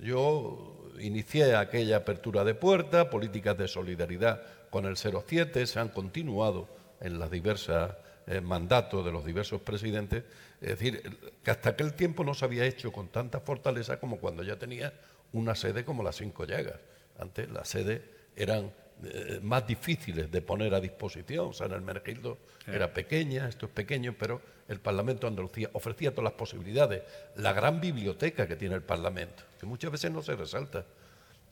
[0.00, 6.68] Yo inicié aquella apertura de puertas, políticas de solidaridad con el 07, se han continuado
[7.00, 7.94] en los diversos
[8.26, 10.24] eh, mandatos de los diversos presidentes,
[10.60, 11.02] es decir,
[11.42, 14.92] que hasta aquel tiempo no se había hecho con tanta fortaleza como cuando ya tenía
[15.32, 16.80] una sede como las cinco llagas.
[17.18, 18.02] Antes las sedes
[18.34, 18.72] eran
[19.04, 21.52] eh, más difíciles de poner a disposición.
[21.52, 26.32] San Hermenegildo era pequeña, esto es pequeño, pero el Parlamento de Andalucía ofrecía todas las
[26.32, 27.02] posibilidades.
[27.36, 30.84] La gran biblioteca que tiene el Parlamento, que muchas veces no se resalta.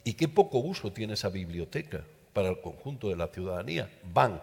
[0.04, 2.02] Y qué poco uso tiene esa biblioteca
[2.32, 3.90] para el conjunto de la ciudadanía.
[4.12, 4.40] Van.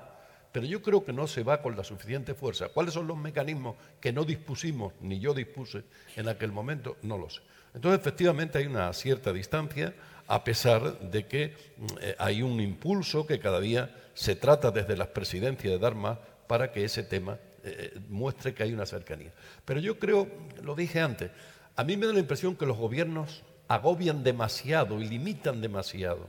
[0.51, 2.69] Pero yo creo que no se va con la suficiente fuerza.
[2.69, 5.83] ¿Cuáles son los mecanismos que no dispusimos, ni yo dispuse
[6.15, 6.97] en aquel momento?
[7.03, 7.41] No lo sé.
[7.73, 9.93] Entonces, efectivamente, hay una cierta distancia,
[10.27, 14.97] a pesar de que mm, eh, hay un impulso que cada día se trata desde
[14.97, 19.31] las presidencias de dar más para que ese tema eh, muestre que hay una cercanía.
[19.63, 20.27] Pero yo creo,
[20.63, 21.31] lo dije antes,
[21.75, 26.27] a mí me da la impresión que los gobiernos agobian demasiado y limitan demasiado.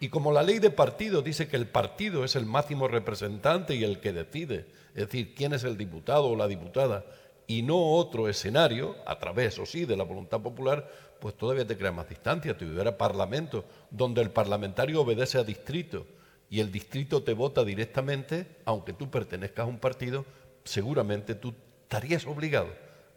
[0.00, 3.84] Y como la ley de partido dice que el partido es el máximo representante y
[3.84, 7.04] el que decide, es decir, quién es el diputado o la diputada,
[7.46, 11.78] y no otro escenario, a través, o sí, de la voluntad popular, pues todavía te
[11.78, 12.56] crea más distancia.
[12.56, 16.06] Te hubiera parlamento, donde el parlamentario obedece a distrito
[16.50, 20.26] y el distrito te vota directamente, aunque tú pertenezcas a un partido,
[20.64, 22.68] seguramente tú estarías obligado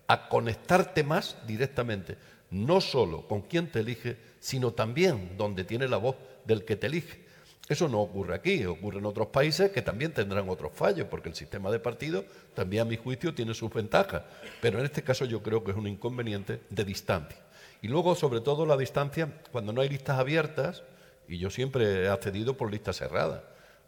[0.08, 2.18] a conectarte más directamente,
[2.50, 6.88] no solo con quien te elige, sino también donde tiene la voz del que te
[6.88, 7.22] elige.
[7.70, 11.36] Eso no ocurre aquí, ocurre en otros países que también tendrán otros fallos, porque el
[11.36, 14.24] sistema de partido también a mi juicio tiene sus ventajas,
[14.60, 17.38] pero en este caso yo creo que es un inconveniente de distancia.
[17.82, 20.84] Y luego, sobre todo, la distancia, cuando no hay listas abiertas,
[21.30, 23.42] y yo siempre he accedido por listas cerradas.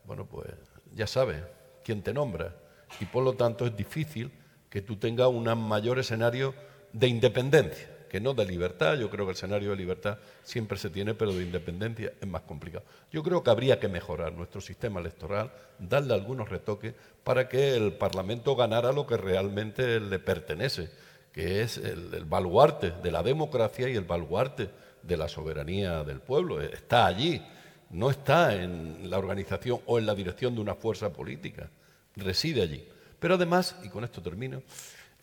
[0.05, 0.47] Bueno, pues
[0.93, 1.41] ya sabes
[1.83, 2.55] quién te nombra,
[3.01, 4.31] y por lo tanto es difícil
[4.69, 6.55] que tú tengas un mayor escenario
[6.93, 8.95] de independencia, que no de libertad.
[8.95, 12.43] Yo creo que el escenario de libertad siempre se tiene, pero de independencia es más
[12.43, 12.85] complicado.
[13.11, 17.93] Yo creo que habría que mejorar nuestro sistema electoral, darle algunos retoques para que el
[17.93, 20.91] Parlamento ganara lo que realmente le pertenece,
[21.31, 24.69] que es el, el baluarte de la democracia y el baluarte
[25.01, 26.61] de la soberanía del pueblo.
[26.61, 27.41] Está allí,
[27.89, 31.67] no está en la organización o en la dirección de una fuerza política
[32.15, 32.87] reside allí.
[33.19, 34.61] Pero además, y con esto termino,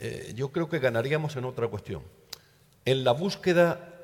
[0.00, 2.02] eh, yo creo que ganaríamos en otra cuestión,
[2.84, 3.94] en la búsqueda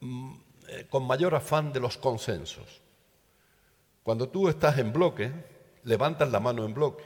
[0.00, 0.34] mm,
[0.68, 2.80] eh, con mayor afán de los consensos.
[4.02, 5.32] Cuando tú estás en bloque,
[5.84, 7.04] levantas la mano en bloque.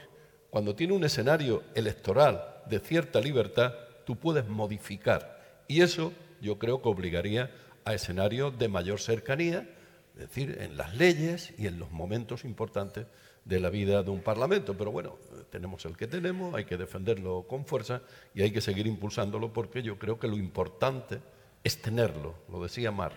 [0.49, 3.73] Cuando tiene un escenario electoral de cierta libertad,
[4.05, 5.63] tú puedes modificar.
[5.67, 7.51] Y eso yo creo que obligaría
[7.85, 9.67] a escenarios de mayor cercanía,
[10.13, 13.07] es decir, en las leyes y en los momentos importantes
[13.45, 14.75] de la vida de un Parlamento.
[14.77, 15.17] Pero bueno,
[15.51, 18.01] tenemos el que tenemos, hay que defenderlo con fuerza
[18.33, 21.19] y hay que seguir impulsándolo porque yo creo que lo importante
[21.63, 23.13] es tenerlo, lo decía Mar.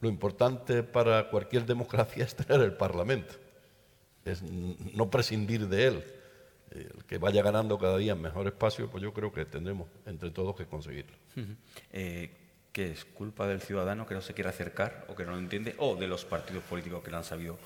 [0.00, 3.34] Lo importante para cualquier democracia es tener el Parlamento,
[4.24, 6.04] es no prescindir de él.
[6.70, 10.54] El que vaya ganando cada día mejor espacio, pues yo creo que tendremos entre todos
[10.56, 11.16] que conseguirlo.
[11.92, 12.30] Eh,
[12.72, 15.74] ¿Qué es culpa del ciudadano que no se quiere acercar o que no lo entiende
[15.78, 17.56] o de los partidos políticos que no han sabido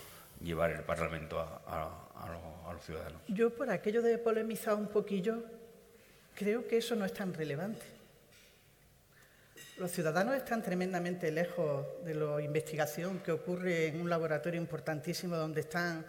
[0.40, 3.20] llevar el Parlamento a, los, ciudadanos.
[3.28, 5.42] Yo, por aquello de polemizar un poquillo,
[6.34, 7.84] creo que eso no es tan relevante.
[9.78, 15.60] Los ciudadanos están tremendamente lejos de la investigación que ocurre en un laboratorio importantísimo donde
[15.60, 16.04] están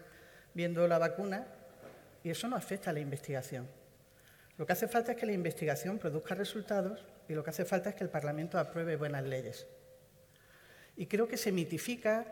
[0.54, 1.46] viendo la vacuna
[2.24, 3.68] y eso no afecta a la investigación.
[4.58, 7.90] Lo que hace falta es que la investigación produzca resultados y lo que hace falta
[7.90, 9.68] es que el Parlamento apruebe buenas leyes.
[10.98, 12.26] Y creo que se mitifica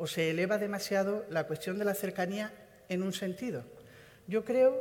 [0.00, 2.50] o se eleva demasiado la cuestión de la cercanía
[2.88, 3.64] en un sentido.
[4.26, 4.80] Yo creo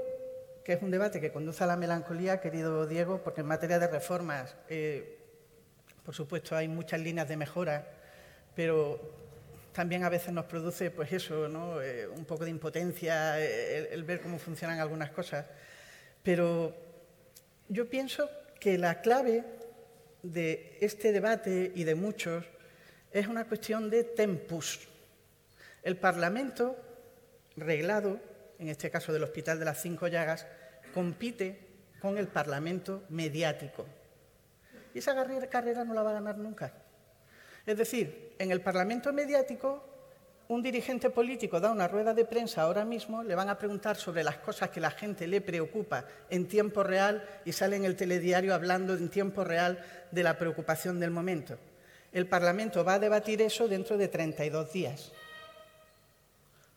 [0.63, 3.88] que es un debate que conduce a la melancolía, querido Diego, porque en materia de
[3.88, 5.17] reformas, eh,
[6.05, 7.86] por supuesto, hay muchas líneas de mejora,
[8.55, 8.97] pero
[9.73, 11.82] también a veces nos produce, pues eso.
[11.82, 15.45] Eh, un poco de impotencia el ver cómo funcionan algunas cosas.
[16.23, 16.73] Pero
[17.67, 19.43] yo pienso que la clave
[20.23, 22.45] de este debate y de muchos
[23.12, 24.88] es una cuestión de tempus.
[25.81, 26.75] El Parlamento,
[27.55, 28.19] reglado,
[28.57, 30.45] en este caso del Hospital de las Cinco Llagas,
[30.93, 31.67] compite
[32.01, 33.85] con el Parlamento mediático.
[34.93, 35.15] Y esa
[35.49, 36.73] carrera no la va a ganar nunca.
[37.65, 39.85] Es decir, en el Parlamento mediático,
[40.49, 44.23] un dirigente político da una rueda de prensa ahora mismo, le van a preguntar sobre
[44.23, 48.53] las cosas que la gente le preocupa en tiempo real y sale en el telediario
[48.53, 49.79] hablando en tiempo real
[50.11, 51.57] de la preocupación del momento.
[52.11, 55.11] El Parlamento va a debatir eso dentro de 32 días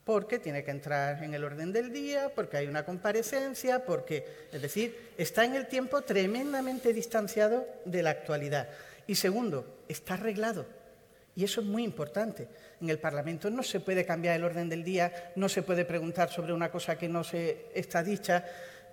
[0.04, 4.60] porque tiene que entrar en el orden del día, porque hay una comparecencia, porque, es
[4.60, 8.68] decir, está en el tiempo tremendamente distanciado de la actualidad.
[9.06, 10.66] Y segundo, está arreglado.
[11.34, 12.48] Y eso es muy importante.
[12.80, 16.30] En el Parlamento no se puede cambiar el orden del día, no se puede preguntar
[16.30, 18.44] sobre una cosa que no se está dicha.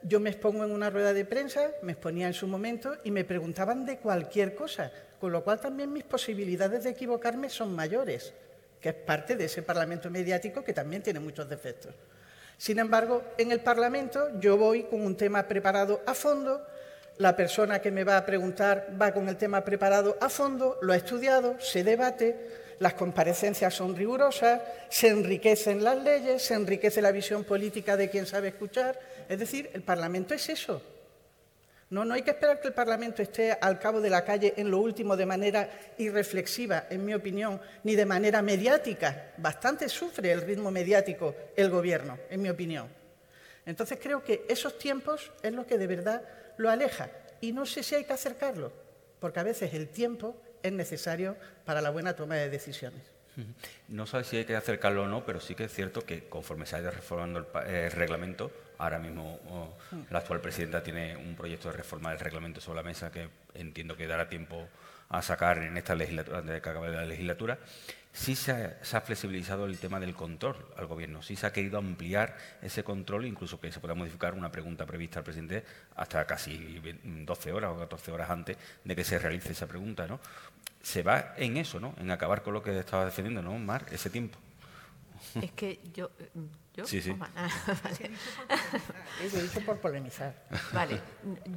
[0.04, 3.26] Yo me expongo en una rueda de prensa, me exponía en su momento y me
[3.26, 8.34] preguntaban de cualquier cosa, con lo cual también mis posibilidades de equivocarme son mayores
[8.82, 11.94] que es parte de ese Parlamento mediático que también tiene muchos defectos.
[12.58, 16.66] Sin embargo, en el Parlamento yo voy con un tema preparado a fondo,
[17.18, 20.94] la persona que me va a preguntar va con el tema preparado a fondo, lo
[20.94, 22.36] ha estudiado, se debate,
[22.80, 28.26] las comparecencias son rigurosas, se enriquecen las leyes, se enriquece la visión política de quien
[28.26, 29.00] sabe escuchar.
[29.28, 30.82] Es decir, el Parlamento es eso.
[31.90, 34.70] No, no hay que esperar que el Parlamento esté al cabo de la calle en
[34.70, 39.32] lo último de manera irreflexiva, en mi opinión, ni de manera mediática.
[39.38, 42.88] Bastante sufre el ritmo mediático el Gobierno, en mi opinión.
[43.66, 46.22] Entonces creo que esos tiempos es lo que de verdad
[46.58, 47.10] lo aleja.
[47.42, 48.72] Y no sé si hay que acercarlo,
[49.20, 53.02] porque a veces el tiempo es necesario para la buena toma de decisiones.
[53.88, 56.66] No sé si hay que acercarlo o no, pero sí que es cierto que conforme
[56.66, 59.78] se ha ido reformando el, reglamento, ahora mismo oh,
[60.10, 63.96] la actual presidenta tiene un proyecto de reforma del reglamento sobre la mesa que entiendo
[63.96, 64.68] que dará tiempo
[65.10, 67.58] a sacar en esta legislatura, antes de que acabe la legislatura,
[68.14, 72.38] sí se ha, flexibilizado el tema del control al Gobierno, sí se ha querido ampliar
[72.62, 75.64] ese control, incluso que se pueda modificar una pregunta prevista al presidente
[75.96, 80.08] hasta casi 12 horas o 14 horas antes de que se realice esa pregunta.
[80.08, 80.20] ¿no?
[80.82, 81.96] Se va en eso, ¿no?
[82.00, 83.86] en acabar con lo que estaba defendiendo, ¿no, Mar?
[83.92, 84.38] Ese tiempo.
[85.42, 86.12] Es que yo...
[86.80, 86.88] ¿Yo?
[86.88, 87.12] Sí, sí.
[87.14, 88.12] vale.
[89.22, 90.34] He dicho por polemizar.
[90.72, 91.02] Vale,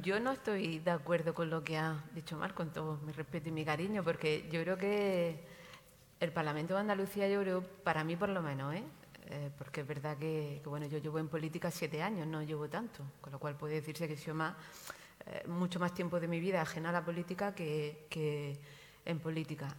[0.01, 3.47] yo no estoy de acuerdo con lo que ha dicho Mar, con todo mi respeto
[3.47, 5.39] y mi cariño, porque yo creo que
[6.19, 8.83] el Parlamento de Andalucía, yo creo, para mí por lo menos, ¿eh?
[9.27, 13.05] eh porque es verdad que, bueno, yo llevo en política siete años, no llevo tanto,
[13.21, 14.55] con lo cual puede decirse que he sido más,
[15.25, 18.59] eh, mucho más tiempo de mi vida ajena a la política que, que
[19.05, 19.73] en política.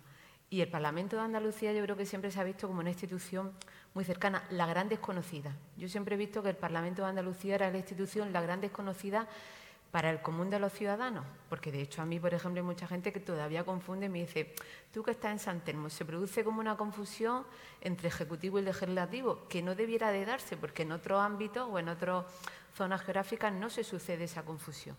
[0.48, 3.52] Y el Parlamento de Andalucía yo creo que siempre se ha visto como una institución
[3.94, 5.52] muy cercana, la gran desconocida.
[5.76, 9.28] Yo siempre he visto que el Parlamento de Andalucía era la institución, la gran desconocida
[9.94, 12.88] para el común de los ciudadanos, porque de hecho a mí, por ejemplo, hay mucha
[12.88, 14.52] gente que todavía confunde y me dice,
[14.92, 17.46] tú que estás en San Telmo, se produce como una confusión
[17.80, 21.88] entre ejecutivo y legislativo, que no debiera de darse, porque en otros ámbitos o en
[21.88, 22.24] otras
[22.76, 24.96] zonas geográficas no se sucede esa confusión.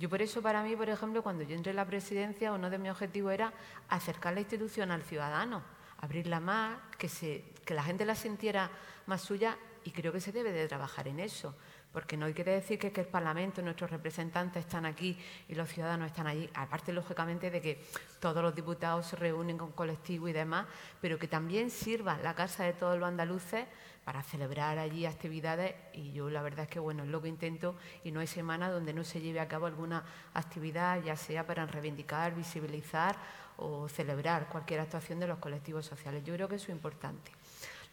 [0.00, 2.78] Yo por eso, para mí, por ejemplo, cuando yo entré en la presidencia, uno de
[2.78, 3.52] mis objetivos era
[3.88, 5.62] acercar la institución al ciudadano,
[6.00, 8.70] abrirla más, que, se, que la gente la sintiera
[9.06, 11.54] más suya y creo que se debe de trabajar en eso
[11.94, 15.16] porque no quiere decir que, el Parlamento, nuestros representantes están aquí
[15.48, 17.86] y los ciudadanos están allí, aparte lógicamente de que
[18.18, 20.66] todos los diputados se reúnen con colectivo y demás,
[21.00, 23.66] pero que también sirva la casa de todos los andaluces
[24.04, 27.76] para celebrar allí actividades y yo la verdad es que bueno, es lo que intento
[28.02, 31.64] y no hay semana donde no se lleve a cabo alguna actividad, ya sea para
[31.64, 33.16] reivindicar, visibilizar
[33.56, 36.24] o celebrar cualquier actuación de los colectivos sociales.
[36.24, 37.30] Yo creo que eso es importante.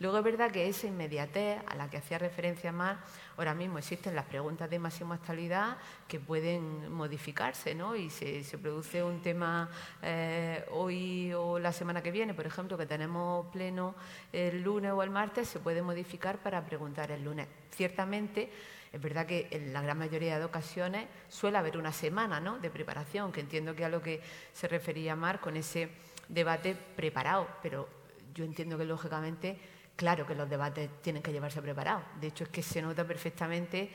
[0.01, 2.97] Luego es verdad que esa inmediatez a la que hacía referencia más,
[3.37, 7.95] ahora mismo existen las preguntas de máxima actualidad que pueden modificarse, ¿no?
[7.95, 9.69] Y se, se produce un tema
[10.01, 13.93] eh, hoy o la semana que viene, por ejemplo, que tenemos pleno
[14.33, 17.47] el lunes o el martes, se puede modificar para preguntar el lunes.
[17.69, 18.49] Ciertamente,
[18.91, 22.57] es verdad que en la gran mayoría de ocasiones suele haber una semana ¿no?
[22.57, 24.19] de preparación, que entiendo que a lo que
[24.51, 25.89] se refería Mar con ese
[26.27, 27.87] debate preparado, pero
[28.33, 29.59] yo entiendo que lógicamente
[29.95, 32.03] Claro que los debates tienen que llevarse preparados.
[32.19, 33.91] De hecho, es que se nota perfectamente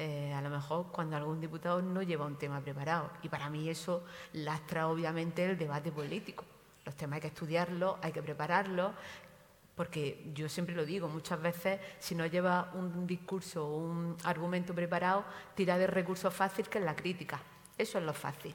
[0.00, 3.10] eh, a lo mejor cuando algún diputado no lleva un tema preparado.
[3.22, 6.44] Y para mí eso lastra obviamente el debate político.
[6.84, 8.92] Los temas hay que estudiarlos, hay que prepararlos,
[9.74, 14.74] porque yo siempre lo digo, muchas veces si no lleva un discurso o un argumento
[14.74, 17.40] preparado, tira de recursos fáciles que es la crítica.
[17.76, 18.54] Eso es lo fácil.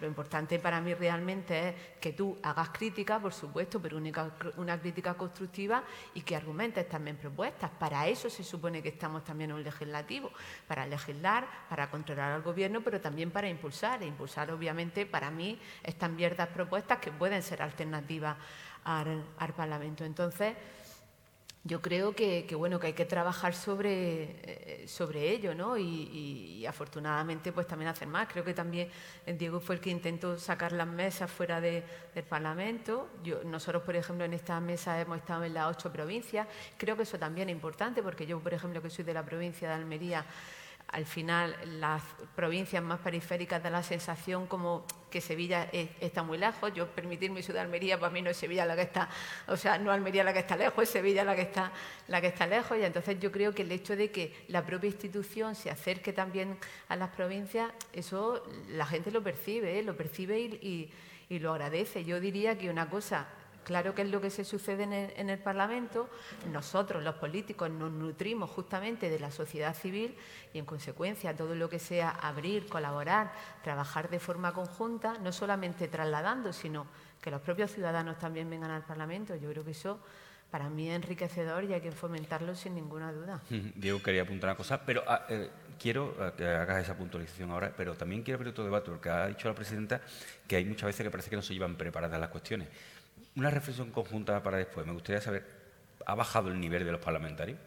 [0.00, 5.14] Lo importante para mí realmente es que tú hagas crítica, por supuesto, pero una, crítica
[5.14, 5.82] constructiva
[6.14, 7.70] y que argumentes también propuestas.
[7.70, 10.30] Para eso se supone que estamos también en un legislativo,
[10.66, 14.02] para legislar, para controlar al gobierno, pero también para impulsar.
[14.02, 18.36] E impulsar, obviamente, para mí, estas mierdas propuestas que pueden ser alternativas
[18.84, 20.04] al, al Parlamento.
[20.04, 20.54] Entonces,
[21.66, 25.76] yo creo que, bueno que hay que trabajar sobre, eh, sobre ello ¿no?
[25.76, 28.28] Y, afortunadamente pues también hacer más.
[28.28, 28.88] Creo que también
[29.38, 31.84] Diego fue el que intentó sacar las mesas fuera del
[32.28, 33.08] Parlamento.
[33.22, 36.48] Yo, nosotros por ejemplo en esta mesa hemos estado en las ocho provincias.
[36.76, 39.68] Creo que eso también es importante porque yo por ejemplo que soy de la provincia
[39.68, 40.24] de Almería
[40.88, 42.02] al final las
[42.34, 46.72] provincias más periféricas dan la sensación como que Sevilla está muy lejos.
[46.74, 49.08] Yo permitirme ciudad Almería, para mí no es Sevilla la que está,
[49.48, 51.72] o sea, no Almería la que está lejos, es Sevilla la que está,
[52.08, 52.78] la que está lejos.
[52.78, 56.58] Y entonces yo creo que el hecho de que la propia institución se acerque también
[56.88, 59.82] a las provincias, eso la gente lo percibe, ¿eh?
[59.82, 62.04] lo percibe y lo agradece.
[62.04, 63.26] Yo diría que una cosa
[63.66, 66.08] claro que es lo que se sucede en el, Parlamento.
[66.52, 70.16] Nosotros, los políticos, nos nutrimos justamente de la sociedad civil
[70.54, 73.32] y, en consecuencia, todo lo que sea abrir, colaborar,
[73.64, 76.86] trabajar de forma conjunta, no solamente trasladando, sino
[77.20, 79.34] que los propios ciudadanos también vengan al Parlamento.
[79.34, 79.98] Yo creo que eso
[80.48, 83.40] para mí es enriquecedor y hay que fomentarlo sin ninguna duda.
[83.50, 87.72] Diego quería apuntar una cosa, pero ah, eh, quiero ah, que hagas esa puntualización ahora,
[87.76, 90.00] pero también quiero abrir otro debate, porque ha dicho la presidenta
[90.46, 92.68] que hay muchas veces que parece que no se llevan preparadas las cuestiones.
[93.36, 94.86] Una reflexión conjunta para después.
[94.86, 95.44] Me gustaría saber,
[96.04, 97.58] ¿ha bajado el nivel de los parlamentarios?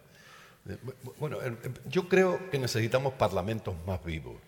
[0.68, 0.78] Eh,
[1.20, 1.38] bueno,
[1.88, 4.42] yo creo que necesitamos parlamentos más vivos.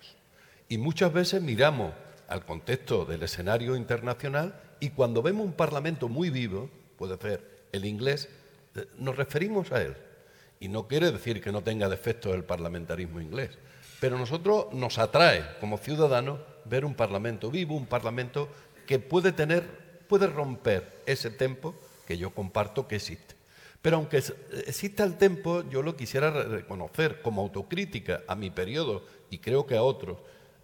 [0.67, 1.93] Y muchas veces miramos
[2.27, 7.85] al contexto del escenario internacional y cuando vemos un parlamento muy vivo, puede ser el
[7.85, 8.29] inglés,
[8.75, 9.95] eh, nos referimos a él.
[10.59, 13.57] Y no quiere decir que no tenga defectos el parlamentarismo inglés,
[13.99, 18.47] pero nosotros nos atrae como ciudadanos ver un parlamento vivo, un parlamento
[18.87, 19.67] que puede tener,
[20.11, 21.73] puede romper ese tempo
[22.05, 23.33] que yo comparto que existe.
[23.81, 24.21] Pero aunque
[24.67, 29.77] exista el tempo, yo lo quisiera reconocer como autocrítica a mi periodo y creo que
[29.77, 30.17] a otros.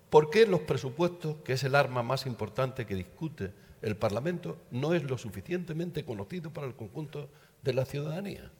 [0.10, 4.93] ¿Por qué los presupuestos, que es el arma más importante que discute el Parlamento no
[4.93, 7.30] es lo suficientemente conocido para el conjunto
[7.64, 8.52] de la ciudadanía.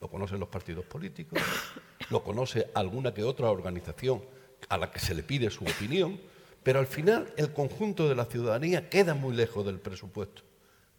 [0.00, 1.40] Lo conocen los partidos políticos,
[2.10, 4.22] lo conoce alguna que otra organización
[4.68, 6.20] a la que se le pide su opinión,
[6.62, 10.42] pero al final el conjunto de la ciudadanía queda muy lejos del presupuesto,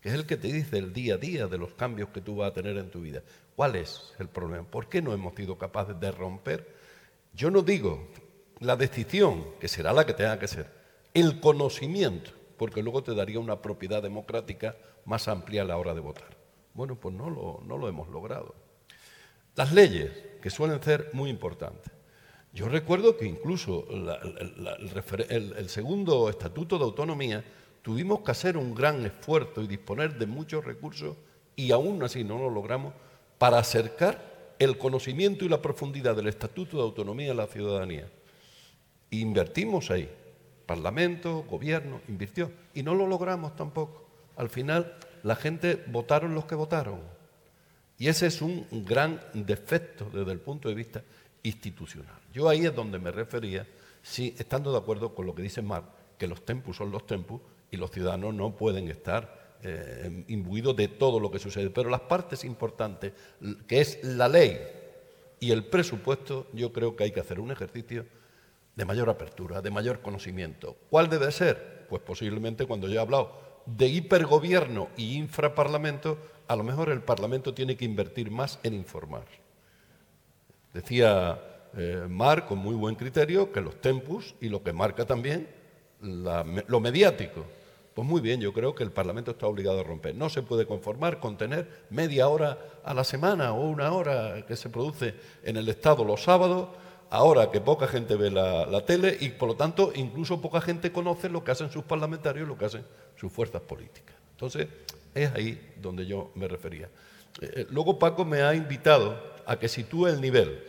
[0.01, 2.38] que es el que te dice el día a día de los cambios que tú
[2.38, 3.24] vas a tener en tu vida.
[3.55, 4.66] ¿Cuál es el problema?
[4.66, 6.76] ¿Por qué no hemos sido capaces de romper?
[7.34, 8.09] Yo no digo
[8.59, 10.70] la decisión, que será la que tenga que ser,
[11.14, 15.99] el conocimiento porque luego te daría una propiedad democrática más amplia a la hora de
[15.99, 16.38] votar.
[16.74, 18.55] Bueno, pues no lo, no lo hemos logrado.
[19.55, 20.11] Las leyes,
[20.41, 21.91] que suelen ser muy importantes.
[22.53, 27.43] Yo recuerdo que incluso el, segundo estatuto de autonomía
[27.81, 31.17] tuvimos que hacer un gran esfuerzo y disponer de muchos recursos
[31.55, 32.93] y aún así no lo logramos
[33.39, 38.07] para acercar el conocimiento y la profundidad del estatuto de autonomía a la ciudadanía.
[39.09, 40.07] Invertimos ahí.
[40.67, 42.51] Parlamento, gobierno, invirtió.
[42.75, 44.05] Y no lo logramos tampoco.
[44.37, 46.99] Al final, la gente votaron los que votaron.
[47.97, 51.03] Y ese es un gran defecto desde el punto de vista
[51.41, 52.22] institucional.
[52.34, 53.67] Yo ahí es donde me refería,
[54.01, 55.86] sí, estando de acuerdo con lo que dice Marc,
[56.17, 60.88] que los tempus son los tempus y los ciudadanos no pueden estar eh, imbuidos de
[60.88, 61.69] todo lo que sucede.
[61.69, 63.13] Pero las partes importantes,
[63.67, 64.59] que es la ley
[65.39, 68.05] y el presupuesto, yo creo que hay que hacer un ejercicio
[68.75, 70.75] de mayor apertura, de mayor conocimiento.
[70.89, 71.86] ¿Cuál debe ser?
[71.88, 76.17] Pues posiblemente cuando yo he hablado de hipergobierno y infraparlamento,
[76.47, 79.25] a lo mejor el Parlamento tiene que invertir más en informar.
[80.73, 85.47] Decía eh, Mar, con muy buen criterio, que los tempus y lo que marca también
[86.01, 87.45] lo mediático.
[87.93, 90.15] Pues muy bien, yo creo que el Parlamento está obligado a romper.
[90.15, 94.55] No se puede conformar con tener media hora a la semana o una hora que
[94.55, 96.69] se produce en el Estado los sábados
[97.13, 101.30] ahora que poca gente ve la, tele y por lo tanto incluso poca gente conoce
[101.30, 102.84] lo que hacen sus parlamentarios y lo que hacen
[103.15, 104.15] sus fuerzas políticas.
[104.32, 104.67] Entonces,
[105.13, 106.89] es ahí donde yo me refería.
[107.39, 109.15] Eh, eh, luego Paco me ha invitado
[109.45, 110.63] a que sitúe el nivel.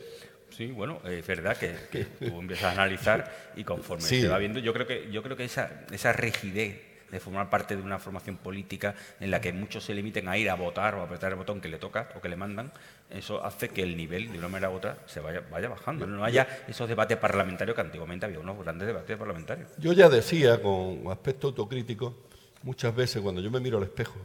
[0.57, 4.73] Sí, bueno, es verdad que, tú empiezas a analizar y conforme se va viendo, yo
[4.73, 8.95] creo que, yo creo que esa, esa rigidez de formar parte de una formación política
[9.21, 11.61] en la que muchos se limiten a ir a votar o a apretar el botón
[11.61, 12.73] que le toca o que le mandan,
[13.11, 16.07] eso hace que el nivel de una manera u otra se vaya, vaya bajando.
[16.07, 19.71] No haya esos debates parlamentarios que antiguamente había unos grandes debates parlamentarios.
[19.79, 22.15] Yo ya decía con aspecto autocrítico,
[22.63, 24.19] muchas veces cuando yo me miro al espejo,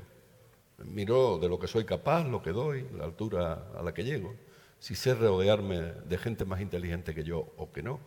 [0.85, 4.35] miro de lo que soy capaz, lo que doy, la altura a la que llego,
[4.79, 7.99] si sé rodearme de gente más inteligente que yo o que no.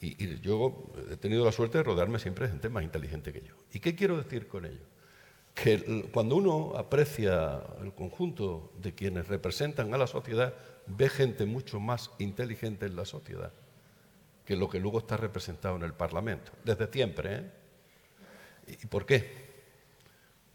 [0.00, 3.54] Y, yo he tenido la suerte de rodearme siempre de gente más inteligente que yo.
[3.72, 4.84] ¿Y qué quiero decir con ello?
[5.54, 10.54] Que cuando uno aprecia el conjunto de quienes representan a la sociedad,
[10.86, 13.52] ve gente mucho más inteligente en la sociedad
[14.44, 17.34] que lo que luego está representado en el Parlamento, desde siempre.
[17.34, 17.50] ¿eh?
[18.82, 19.51] ¿Y por qué?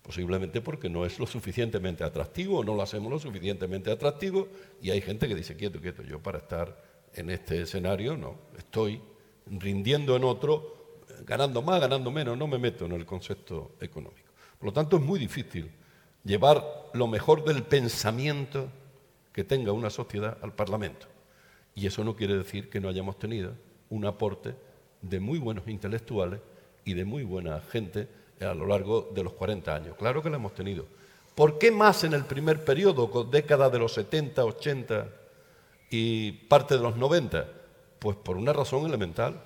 [0.08, 4.47] Posiblemente porque no es lo suficientemente atractivo, no lo hacemos lo suficientemente atractivo
[4.82, 6.82] y hay gente que dice, quieto, quieto, yo para estar
[7.14, 9.01] en este escenario no, estoy
[9.47, 14.30] rindiendo en otro, ganando más, ganando menos, no me meto en el concepto económico.
[14.58, 15.70] Por lo tanto, es muy difícil
[16.24, 18.70] llevar lo mejor del pensamiento
[19.34, 21.08] que tenga una sociedad al Parlamento.
[21.76, 23.55] Y eso no quiere decir que no hayamos tenido
[23.89, 24.55] un aporte
[25.01, 26.39] de muy buenos intelectuales
[26.86, 28.08] y de muy buena gente
[28.41, 29.95] a lo largo de los 40 años.
[29.97, 30.85] Claro que lo hemos tenido.
[31.35, 35.07] ¿Por qué más en el primer periodo, con décadas de los 70, 80
[35.89, 37.47] y parte de los 90?
[37.99, 39.41] Pues por una razón elemental,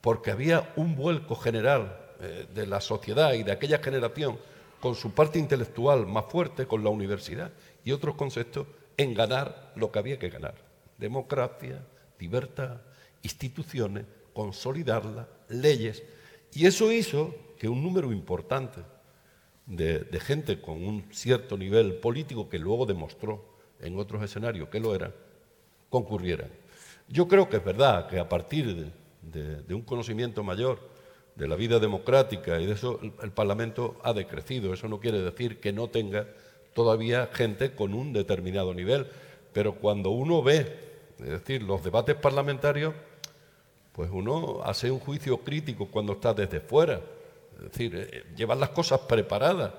[0.00, 4.38] porque había un vuelco general eh, de la sociedad y de aquella generación
[4.80, 7.52] con su parte intelectual más fuerte, con la universidad,
[7.84, 8.66] y otros conceptos
[8.96, 10.54] en ganar lo que había que ganar.
[10.98, 11.84] Democracia,
[12.18, 12.78] libertad,
[13.22, 16.02] instituciones, consolidarlas, leyes.
[16.52, 18.80] Y eso hizo que un número importante
[19.66, 23.44] de, gente con un cierto nivel político, que luego demostró
[23.78, 25.14] en otros escenarios que lo era,
[25.88, 26.48] concurrieran.
[27.06, 28.90] Yo creo que es verdad que a partir
[29.22, 30.80] de un conocimiento mayor
[31.36, 34.74] de la vida democrática y de eso el, Parlamento ha decrecido.
[34.74, 36.26] Eso no quiere decir que no tenga
[36.74, 39.06] todavía gente con un determinado nivel,
[39.52, 40.80] pero cuando uno ve,
[41.20, 42.92] es decir, los debates parlamentarios,
[43.92, 47.00] pues uno hace un juicio crítico cuando está desde fuera.
[47.64, 49.72] Es decir, eh, llevan las cosas preparadas,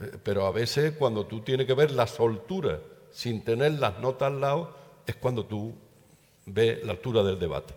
[0.00, 2.80] eh, pero a veces cuando tú tienes que ver la soltura
[3.10, 4.76] sin tener las notas al lado,
[5.06, 5.74] es cuando tú
[6.46, 7.74] ves la altura del debate.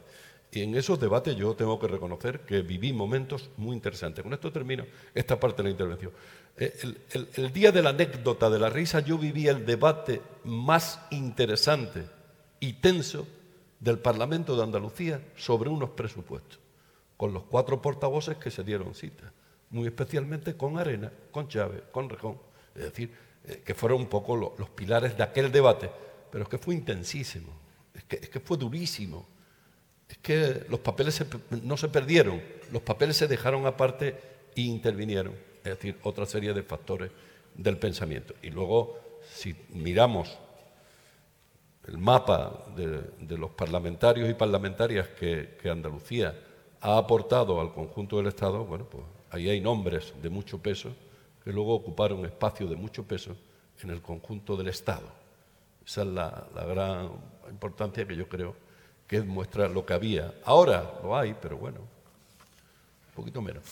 [0.52, 4.24] Y en esos debates yo tengo que reconocer que viví momentos muy interesantes.
[4.24, 6.12] Con esto termino esta parte de la intervención.
[6.58, 6.74] Eh,
[7.36, 12.06] el, día de la anécdota, de la risa, yo viví el debate más interesante
[12.62, 13.28] y tenso
[13.82, 16.60] del Parlamento de Andalucía sobre unos presupuestos,
[17.18, 19.34] con los cuatro portavoces que se dieron cita,
[19.70, 22.38] muy especialmente con Arena, con Chávez, con Rejón,
[22.76, 23.12] es decir,
[23.46, 25.90] eh, que fueron un poco los pilares de aquel debate,
[26.32, 27.52] pero es que fue intensísimo,
[27.94, 29.28] es que fue durísimo.
[30.10, 31.24] Es que los papeles
[31.64, 32.42] no se perdieron,
[32.72, 34.16] los papeles se dejaron aparte
[34.56, 37.12] e intervinieron, es decir, otra serie de factores
[37.56, 38.36] del pensamiento.
[38.42, 40.38] Y luego, si miramos
[41.88, 46.40] el mapa de, los parlamentarios y parlamentarias que, Andalucía
[46.82, 49.04] ha aportado al conjunto del Estado, bueno, pues
[49.36, 50.96] ahí hay nombres de mucho peso
[51.44, 53.36] que luego ocuparon espacio de mucho peso
[53.82, 55.08] en el conjunto del Estado.
[55.86, 57.12] Esa es la, gran
[57.50, 58.56] importancia que yo creo
[59.08, 60.34] que muestra lo que había.
[60.46, 63.64] Ahora lo hay, pero bueno, un poquito menos.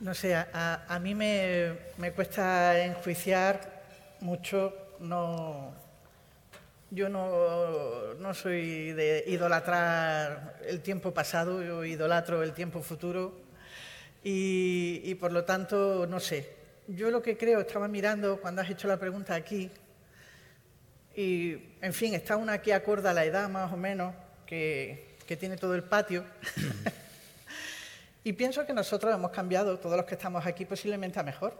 [0.00, 3.84] No sé, a, mí me, cuesta enjuiciar
[4.20, 5.72] mucho, no,
[6.90, 13.46] yo no, no, soy de idolatrar el tiempo pasado, yo idolatro el tiempo futuro
[14.28, 16.56] y, por lo tanto, no sé.
[16.88, 19.70] Yo lo que creo, estaba mirando cuando has hecho la pregunta aquí,
[21.14, 24.14] y, en fin, está una aquí acorde a la edad más o menos,
[24.44, 26.24] que, tiene todo el patio.
[28.24, 31.56] y pienso que nosotros hemos cambiado, todos los que estamos aquí, posiblemente a mejor,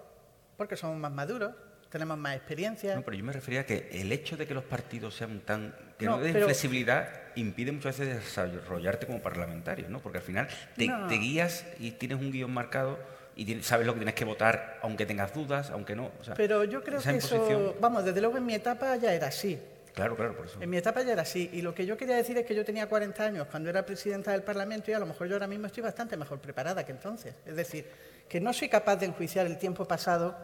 [0.57, 1.55] porque somos más maduros,
[1.91, 2.95] tenemos más experiencia.
[2.95, 5.74] No, pero yo me refería a que el hecho de que los partidos sean tan.
[5.99, 10.01] que no, den flexibilidad impide muchas veces desarrollarte como parlamentario, ¿no?
[10.01, 12.99] Porque al final te, te guías y tienes un guion marcado
[13.37, 16.11] y sabes lo que tienes que votar, aunque tengas dudas, aunque no.
[16.37, 19.59] Pero yo creo que eso, vamos, desde luego en mi etapa ya era así.
[19.93, 20.61] Claro, claro, por eso.
[20.61, 21.49] En mi etapa ya era así.
[21.55, 24.32] Y lo que yo quería decir es que yo tenía 40 años cuando era presidenta
[24.32, 27.34] del Parlamento y a lo mejor yo ahora mismo estoy bastante mejor preparada que entonces.
[27.47, 27.87] Es decir,
[28.28, 30.37] que no soy capaz de enjuiciar el tiempo pasado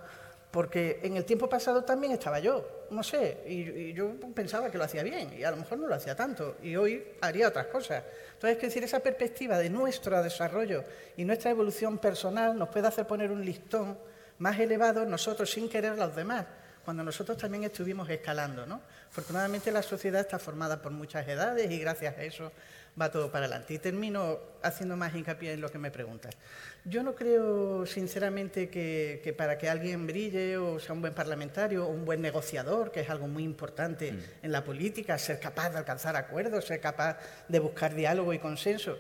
[0.53, 4.85] porque en el tiempo pasado también estaba yo, no sé, y, yo pensaba que lo
[4.85, 8.05] hacía bien y a lo mejor no lo hacía tanto y hoy haría otras cosas.
[8.35, 10.85] Entonces, es decir, esa perspectiva de nuestro desarrollo
[11.17, 13.99] y nuestra evolución personal nos puede hacer poner un listón
[14.39, 16.45] más elevado nosotros sin querer a los demás,
[16.85, 18.67] cuando nosotros también estuvimos escalando.
[18.67, 18.83] ¿no?
[19.09, 22.53] Afortunadamente la sociedad está formada por muchas edades y gracias a eso
[23.01, 23.75] va todo para adelante.
[23.75, 26.37] Y termino haciendo más hincapié en lo que me preguntas.
[26.85, 31.89] Yo no creo, sinceramente, que, para que alguien brille o sea un buen parlamentario o
[31.89, 34.21] un buen negociador, que es algo muy importante mm.
[34.43, 37.19] en la política, ser capaz de alcanzar acuerdos, ser capaz
[37.49, 38.99] de buscar diálogo y consenso,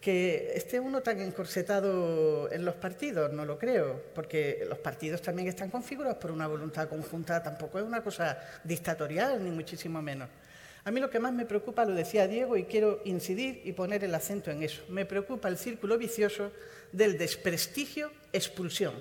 [0.00, 5.46] que esté uno tan encorsetado en los partidos, no lo creo, porque los partidos también
[5.46, 10.28] están configurados por una voluntad conjunta, tampoco es una cosa dictatorial, ni muchísimo menos.
[10.84, 14.02] A mí lo que más me preocupa, lo decía Diego, y quiero incidir y poner
[14.02, 16.50] el acento en eso, me preocupa el círculo vicioso
[16.90, 18.94] del desprestigio, expulsión.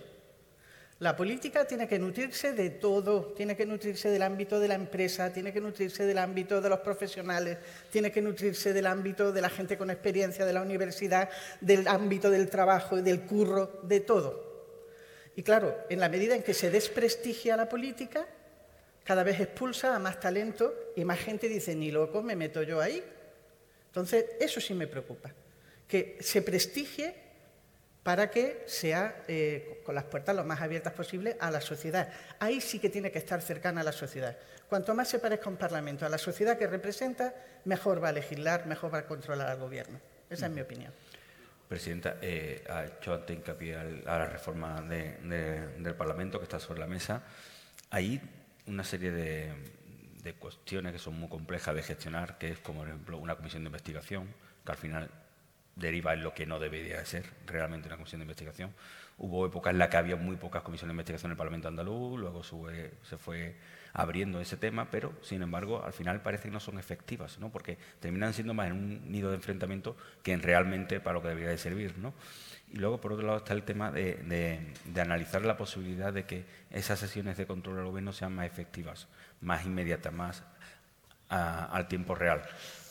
[1.00, 5.34] La política tiene que nutrirse de todo, tiene que nutrirse del ámbito de la empresa,
[5.34, 7.58] tiene que nutrirse del ámbito de los profesionales,
[7.90, 12.30] tiene que nutrirse del ámbito de la gente con experiencia de la universidad, del ámbito
[12.30, 14.52] del trabajo, y del curro, de todo.
[15.36, 18.28] Y claro, en la medida en que se desprestigia la política,
[19.12, 22.80] cada vez expulsa a más talento y más gente dice, ni loco, me meto yo
[22.80, 23.04] ahí.
[23.88, 25.34] Entonces, eso sí me preocupa,
[25.86, 27.14] que se prestigie
[28.04, 32.08] para que sea eh, con las puertas lo más abiertas posible a la sociedad.
[32.40, 34.38] Ahí sí que tiene que estar cercana a la sociedad.
[34.70, 37.36] Cuanto más se parezca un parlamento a la sociedad que representa,
[37.66, 40.00] mejor va a legislar, mejor va a controlar al gobierno.
[40.30, 40.94] Esa es mi opinión.
[41.68, 46.88] Presidenta, eh, ha hecho antes hincapié a la reforma del Parlamento que está sobre la
[46.88, 47.24] mesa.
[47.90, 48.22] Ahí
[48.72, 53.18] una serie de, cuestiones que son muy complejas de gestionar, que es como, por ejemplo,
[53.18, 54.34] una comisión de investigación,
[54.66, 55.12] que al final
[55.76, 58.74] deriva en lo que no debería ser realmente una comisión de investigación.
[59.24, 62.20] Hubo épocas en las que había muy pocas comisiones de investigación en el Parlamento andaluz,
[62.20, 63.56] luego se fue
[63.94, 67.52] abriendo ese tema, pero sin embargo al final parece que no son efectivas, ¿no?
[67.52, 71.28] porque terminan siendo más en un nido de enfrentamiento que en realmente para lo que
[71.28, 72.00] debería de servir.
[72.00, 72.16] ¿no?
[72.74, 76.98] Y luego, por otro lado, está el tema de, analizar la posibilidad de que esas
[76.98, 79.08] sesiones de control del gobierno sean más efectivas,
[79.40, 80.42] más inmediatas, más
[81.30, 82.42] al tiempo real.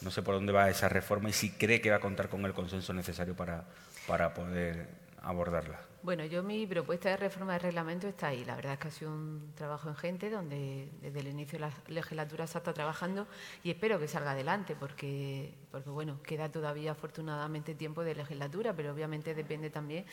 [0.00, 2.44] No sé por dónde va esa reforma y si cree que va a contar con
[2.44, 4.86] el consenso necesario para poder
[5.22, 5.89] abordarla.
[6.02, 8.42] Bueno, yo mi propuesta de reforma del reglamento está ahí.
[8.46, 11.72] La verdad es que ha sido un trabajo ingente donde desde el inicio de la
[11.88, 13.26] legislatura se ha estado trabajando
[13.62, 18.92] y espero que salga adelante porque, porque bueno, queda todavía afortunadamente tiempo de legislatura, pero
[18.94, 20.06] obviamente depende también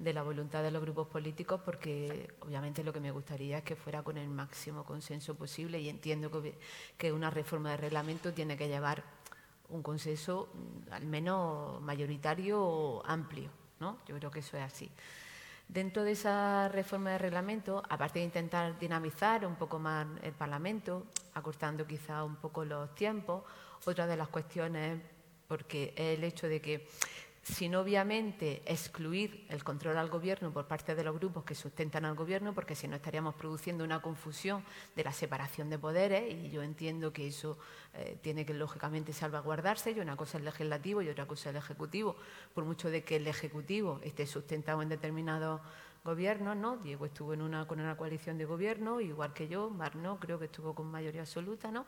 [0.00, 3.76] de la voluntad de los grupos políticos porque obviamente lo que me gustaría es que
[3.76, 6.58] fuera con el máximo consenso posible y entiendo que,
[6.96, 9.04] que una reforma del reglamento tiene que llevar
[9.68, 13.50] un consenso mm, al menos mayoritario o amplio.
[13.78, 13.98] ¿no?
[14.06, 14.90] Yo creo que eso es así.
[15.68, 21.06] Dentro de esa reforma de reglamento, aparte de intentar dinamizar un poco más el Parlamento,
[21.34, 23.44] acortando quizá un poco los tiempos,
[23.84, 24.98] otra de las cuestiones,
[25.46, 26.88] porque es el hecho de que
[27.54, 32.14] sin obviamente excluir el control al gobierno por parte de los grupos que sustentan al
[32.14, 34.62] gobierno, porque si no estaríamos produciendo una confusión
[34.94, 37.58] de la separación de poderes y yo entiendo que eso
[37.94, 41.56] eh, tiene que lógicamente salvaguardarse, y una cosa es el legislativo y otra cosa es
[41.56, 42.16] el ejecutivo,
[42.54, 45.60] por mucho de que el ejecutivo esté sustentado en determinados
[46.04, 46.76] gobiernos, ¿no?
[46.76, 50.38] Diego estuvo en una, con una coalición de gobierno, igual que yo, Mar no, creo
[50.38, 51.86] que estuvo con mayoría absoluta, ¿no?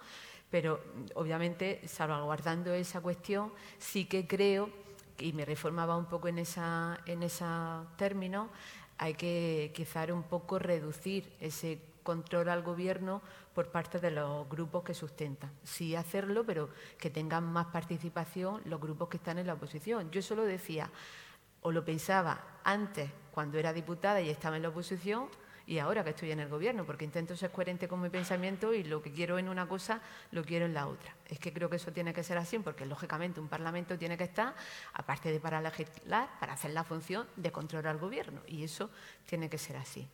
[0.51, 0.81] Pero
[1.15, 4.71] obviamente salvaguardando esa cuestión sí que creo
[5.21, 7.27] y me reformaba un poco en esa, en
[7.97, 8.49] término,
[8.99, 13.23] hay que quizá un poco reducir ese control al gobierno
[13.55, 15.51] por parte de los grupos que sustentan.
[15.63, 20.11] Sí hacerlo, pero que tengan más participación los grupos que están en la oposición.
[20.11, 20.91] Yo solo decía,
[21.63, 25.29] o lo pensaba antes, cuando era diputada y estaba en la oposición,
[25.71, 28.83] y ahora que estoy en el gobierno, porque intento ser coherente con mi pensamiento y
[28.83, 30.01] lo que quiero en una cosa
[30.33, 31.15] lo quiero en la otra.
[31.29, 34.25] Es que creo que eso tiene que ser así, porque lógicamente un Parlamento tiene que
[34.25, 34.53] estar,
[34.95, 38.91] aparte de para legislar, para hacer la función de controlar al gobierno, y eso
[39.27, 40.09] tiene que ser así.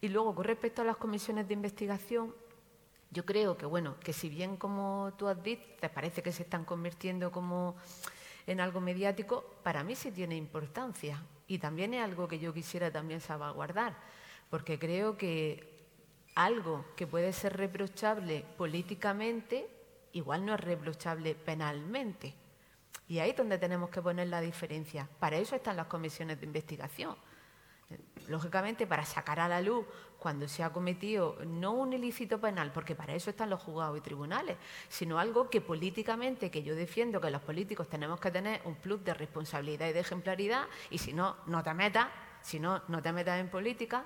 [0.00, 2.34] Y luego, con respecto a las comisiones de investigación,
[3.10, 6.44] yo creo que, bueno, que si bien como tú has dicho, te parece que se
[6.44, 7.76] están convirtiendo como
[8.46, 12.90] en algo mediático, para mí sí tiene importancia y también es algo que yo quisiera
[12.90, 14.18] también salvaguardar
[14.50, 15.70] porque creo que
[16.34, 19.68] algo que puede ser reprochable políticamente,
[20.12, 22.34] igual no es reprochable penalmente.
[23.08, 25.08] Y ahí es donde tenemos que poner la diferencia.
[25.18, 27.16] Para eso están las comisiones de investigación.
[28.28, 29.84] Lógicamente, para sacar a la luz
[30.18, 34.00] cuando se ha cometido no un ilícito penal, porque para eso están los juzgados y
[34.00, 34.56] tribunales,
[34.88, 39.04] sino algo que políticamente, que yo defiendo que los políticos tenemos que tener un plus
[39.04, 42.06] de responsabilidad y de ejemplaridad, y si no, no te metas,
[42.42, 44.04] si no, no te metas en política,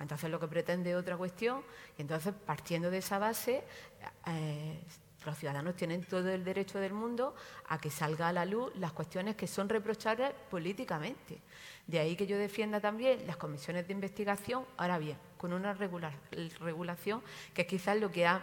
[0.00, 1.62] entonces lo que pretende es otra cuestión,
[1.96, 3.64] y entonces partiendo de esa base,
[4.26, 4.80] eh,
[5.24, 7.34] los ciudadanos tienen todo el derecho del mundo
[7.68, 11.40] a que salga a la luz las cuestiones que son reprochables políticamente.
[11.86, 17.22] De ahí que yo defienda también las comisiones de investigación, ahora bien, con una regulación
[17.52, 18.42] que quizás lo que ha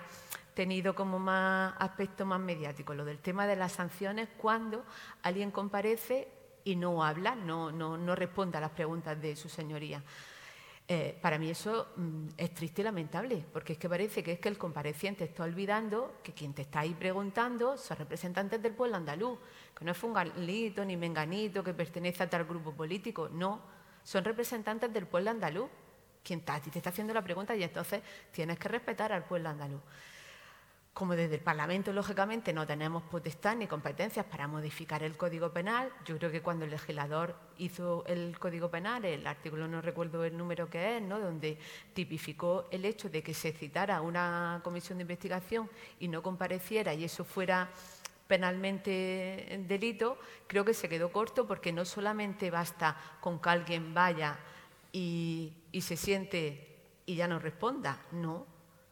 [0.54, 4.84] tenido como más aspecto más mediático, lo del tema de las sanciones cuando
[5.24, 6.28] alguien comparece
[6.64, 10.04] y no habla, no, no, no responde a las preguntas de su señoría.
[10.94, 14.40] Eh, para mí eso mm, es triste y lamentable, porque es que parece que es
[14.40, 18.98] que el compareciente está olvidando que quien te está ahí preguntando son representantes del pueblo
[18.98, 19.40] andaluz,
[19.74, 23.62] que no es fungalito ni menganito que pertenece a tal grupo político, no,
[24.04, 25.70] son representantes del pueblo andaluz,
[26.22, 28.02] quien te está haciendo la pregunta y entonces
[28.34, 29.80] tienes que respetar al pueblo andaluz.
[30.94, 35.90] Como desde el Parlamento, lógicamente, no tenemos potestad ni competencias para modificar el Código Penal,
[36.04, 40.38] yo creo que cuando el legislador hizo el Código Penal, el artículo no recuerdo el
[40.38, 41.18] número que es, ¿no?
[41.18, 41.58] donde
[41.94, 47.06] tipificó el hecho de que se citara una comisión de investigación y no compareciera y
[47.06, 47.70] eso fuera
[48.28, 54.38] penalmente delito, creo que se quedó corto porque no solamente basta con que alguien vaya
[54.92, 58.46] y, y se siente y ya no responda, no,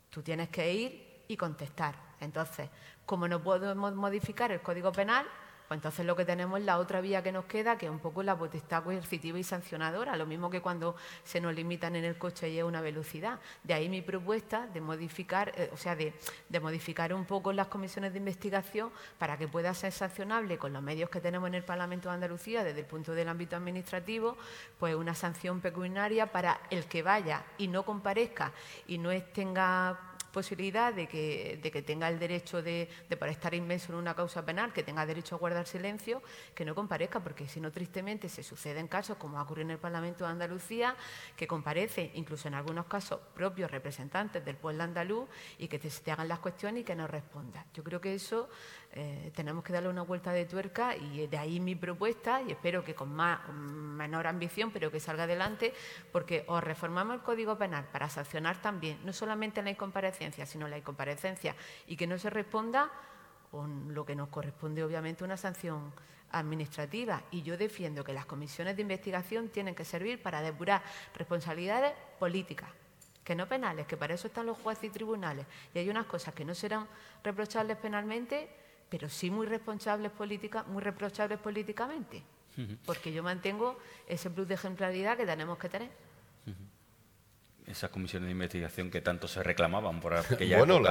[0.10, 1.96] tú tienes que ir y contestar.
[2.20, 2.70] Entonces,
[3.06, 5.28] como no podemos modificar el Código Penal,
[5.68, 8.00] pues entonces lo que tenemos es la otra vía que nos queda, que es un
[8.00, 12.18] poco la potestad coercitiva y sancionadora, lo mismo que cuando se nos limitan en el
[12.18, 13.40] coche y es una velocidad.
[13.64, 16.16] De ahí mi propuesta de modificar, eh, o sea, de,
[16.50, 20.82] de, modificar un poco las comisiones de investigación para que pueda ser sancionable con los
[20.82, 24.36] medios que tenemos en el Parlamento de Andalucía desde el punto del ámbito administrativo,
[24.80, 28.52] pues una sanción pecuniaria para el que vaya y no comparezca
[28.88, 33.54] y no tenga posibilidad de que, de que tenga el derecho de, de, por estar
[33.54, 36.22] inmenso en una causa penal, que tenga derecho a guardar silencio,
[36.56, 39.80] que no comparezca, porque si no, tristemente se suceden casos, como ha ocurrido en el
[39.80, 40.96] Parlamento de Andalucía,
[41.36, 45.28] que comparece, incluso en algunos casos, propios representantes del pueblo andaluz
[45.58, 47.66] y que te, te hagan las cuestiones y que no respondas.
[47.74, 48.50] Yo creo que eso
[48.92, 52.84] eh, tenemos que darle una vuelta de tuerca y de ahí mi propuesta y espero
[52.84, 55.74] que con, más, menor ambición, pero que salga adelante,
[56.12, 60.80] porque o reformamos el Código Penal para sancionar también, no solamente la incomparecencia, sino la
[60.80, 62.92] incomparecencia y que no se responda
[63.52, 65.94] con lo que nos corresponde obviamente una sanción
[66.32, 67.22] administrativa.
[67.30, 70.82] Y yo defiendo que las comisiones de investigación tienen que servir para depurar
[71.16, 72.70] responsabilidades políticas,
[73.24, 75.46] que no penales, que para eso están los jueces y tribunales.
[75.76, 76.88] Y hay unas cosas que no serán
[77.24, 78.59] reprochables penalmente
[78.90, 82.24] pero sí muy responsables política, muy reprochables políticamente,
[82.86, 83.78] porque yo mantengo
[84.08, 85.90] ese plus de ejemplaridad que tenemos que tener.
[87.68, 90.82] Esas comisiones de investigación que tanto se reclamaban por aquella bueno,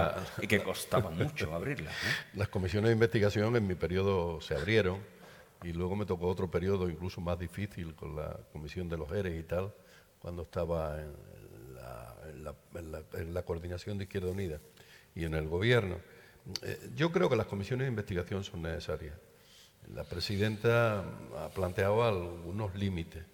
[0.40, 1.92] y que costaba mucho abrirlas.
[2.34, 5.01] Las comisiones de investigación en mi periodo se abrieron
[5.64, 9.40] y luego me tocó otro periodo incluso más difícil con la comisión de los ERES
[9.40, 9.74] y tal,
[10.20, 12.55] cuando estaba en la,
[13.14, 14.61] en la coordinación de Izquierda Unida
[15.16, 15.96] y en el gobierno.
[16.62, 19.16] Eh, yo creo que las comisiones de investigación son necesarias.
[19.95, 21.01] La presidenta
[21.36, 23.24] ha planteado algunos límites,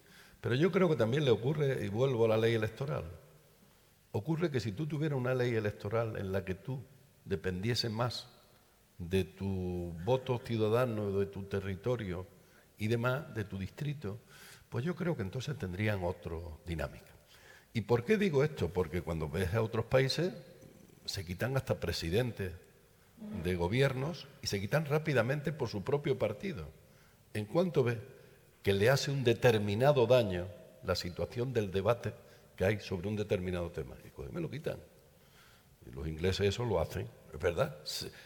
[0.41, 3.05] pero yo creo que también le ocurre, y vuelvo a la ley electoral,
[4.13, 6.81] ocurre que si tú tuvieras una ley electoral en la que tú
[7.25, 8.29] dependiese más
[8.99, 12.27] de tu voto ciudadano, de tu territorio
[12.79, 14.21] y demás, de tu distrito,
[14.69, 16.37] pues yo creo que entonces tendrían otra
[16.67, 17.11] dinámica.
[17.73, 18.73] ¿Y por qué digo esto?
[18.73, 20.33] Porque cuando ves a otros países
[21.05, 22.53] se quitan hasta presidentes
[23.43, 26.67] de gobiernos y se quitan rápidamente por su propio partido.
[27.33, 27.99] En cuanto ve
[28.63, 30.47] que le hace un determinado daño
[30.85, 32.15] la situación del debate
[32.57, 34.79] que hay sobre un determinado tema, y me lo quitan.
[35.93, 37.77] Los ingleses eso lo hacen, es verdad.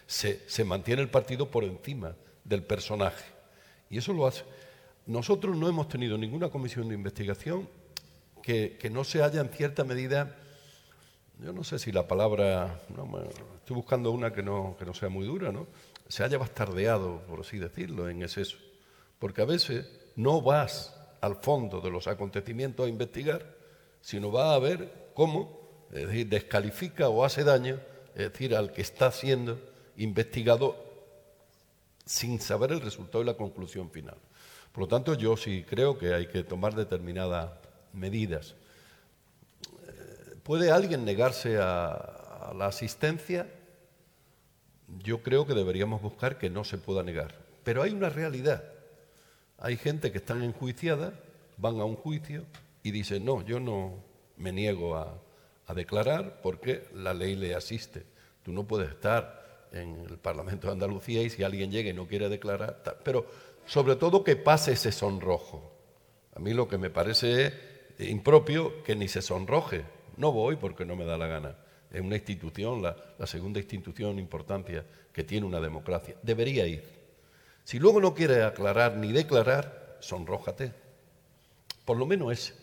[0.06, 2.14] Se, mantiene el partido por encima
[2.44, 3.24] del personaje.
[3.90, 4.44] Y eso lo hace.
[5.06, 7.68] Nosotros no hemos tenido ninguna comisión de investigación
[8.42, 10.36] que, que no se haya en cierta medida
[11.40, 12.80] yo no sé si la palabra,
[13.58, 15.66] estoy buscando una que no, que no sea muy dura, ¿no?
[16.08, 18.56] Se haya bastardeado, por así decirlo, en exceso.
[19.18, 19.86] Porque a veces
[20.16, 23.54] no vas al fondo de los acontecimientos a investigar,
[24.00, 27.80] sino vas a ver cómo, es decir, descalifica o hace daño,
[28.14, 29.60] es decir, al que está siendo
[29.96, 30.76] investigado
[32.04, 34.16] sin saber el resultado y la conclusión final.
[34.72, 37.50] Por lo tanto, yo sí creo que hay que tomar determinadas
[37.92, 38.54] medidas.
[40.48, 43.46] ¿Puede alguien negarse a, la asistencia?
[45.04, 47.34] Yo creo que deberíamos buscar que no se pueda negar.
[47.64, 48.64] Pero hay una realidad.
[49.58, 51.12] Hay gente que están enjuiciada,
[51.58, 52.46] van a un juicio
[52.82, 54.02] y dicen, no, yo no
[54.38, 55.20] me niego a,
[55.74, 58.06] declarar porque la ley le asiste.
[58.42, 62.08] Tú no puedes estar en el Parlamento de Andalucía y si alguien llega y no
[62.08, 63.26] quiere declarar, pero
[63.66, 65.70] sobre todo que pase ese sonrojo.
[66.34, 67.52] A mí lo que me parece
[67.98, 71.56] impropio que ni se sonroje, no voy porque no me da la gana.
[71.90, 72.96] Es una institución, la,
[73.26, 76.16] segunda institución importancia que tiene una democracia.
[76.22, 76.84] Debería ir.
[77.64, 80.72] Si luego no quiere aclarar ni declarar, sonrójate.
[81.84, 82.54] Por lo menos ese,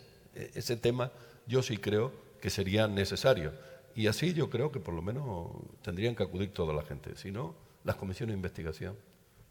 [0.54, 1.10] ese tema
[1.46, 3.52] yo sí creo que sería necesario.
[3.94, 5.48] Y así yo creo que por lo menos
[5.82, 7.16] tendrían que acudir toda la gente.
[7.16, 8.96] Si no, las comisiones de investigación,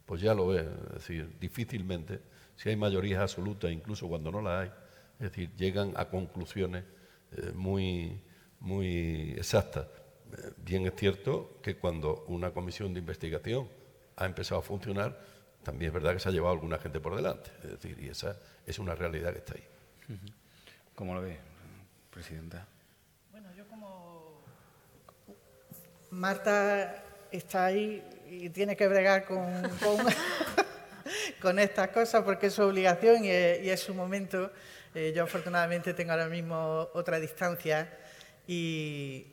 [0.06, 2.20] pues ya lo ve, es decir, difícilmente,
[2.54, 4.70] si hay mayorías absolutas, incluso cuando no la hay,
[5.18, 6.84] es decir, llegan a conclusiones
[7.36, 8.20] eh, muy,
[8.60, 9.88] muy exacta.
[10.32, 13.68] Eh, bien es cierto que cuando una comisión de investigación
[14.16, 15.20] ha empezado a funcionar,
[15.62, 17.50] también es verdad que se ha llevado alguna gente por delante.
[17.62, 19.64] Es decir, y esa es una realidad que está ahí.
[20.94, 21.38] ¿Cómo lo ve,
[22.10, 22.66] Presidenta?
[23.30, 24.40] Bueno, yo como
[26.10, 29.44] Marta está ahí y tiene que bregar con,
[31.40, 34.50] con, estas cosas porque es su obligación y es su momento.
[34.98, 37.86] Eh, yo afortunadamente tengo ahora mismo otra distancia
[38.46, 39.26] y,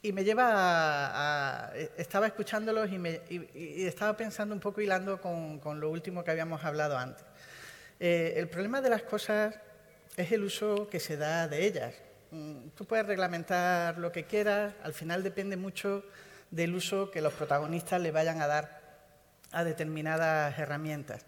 [0.00, 3.20] me lleva a, Estaba escuchándolos y, me,
[3.52, 7.24] estaba pensando un poco hilando con, lo último que habíamos hablado antes.
[7.98, 9.56] Eh, el problema de las cosas
[10.16, 11.92] es el uso que se da de ellas.
[12.30, 16.04] Mm, tú puedes reglamentar lo que quieras, al final depende mucho
[16.52, 18.80] del uso que los protagonistas le vayan a dar
[19.50, 21.26] a determinadas herramientas.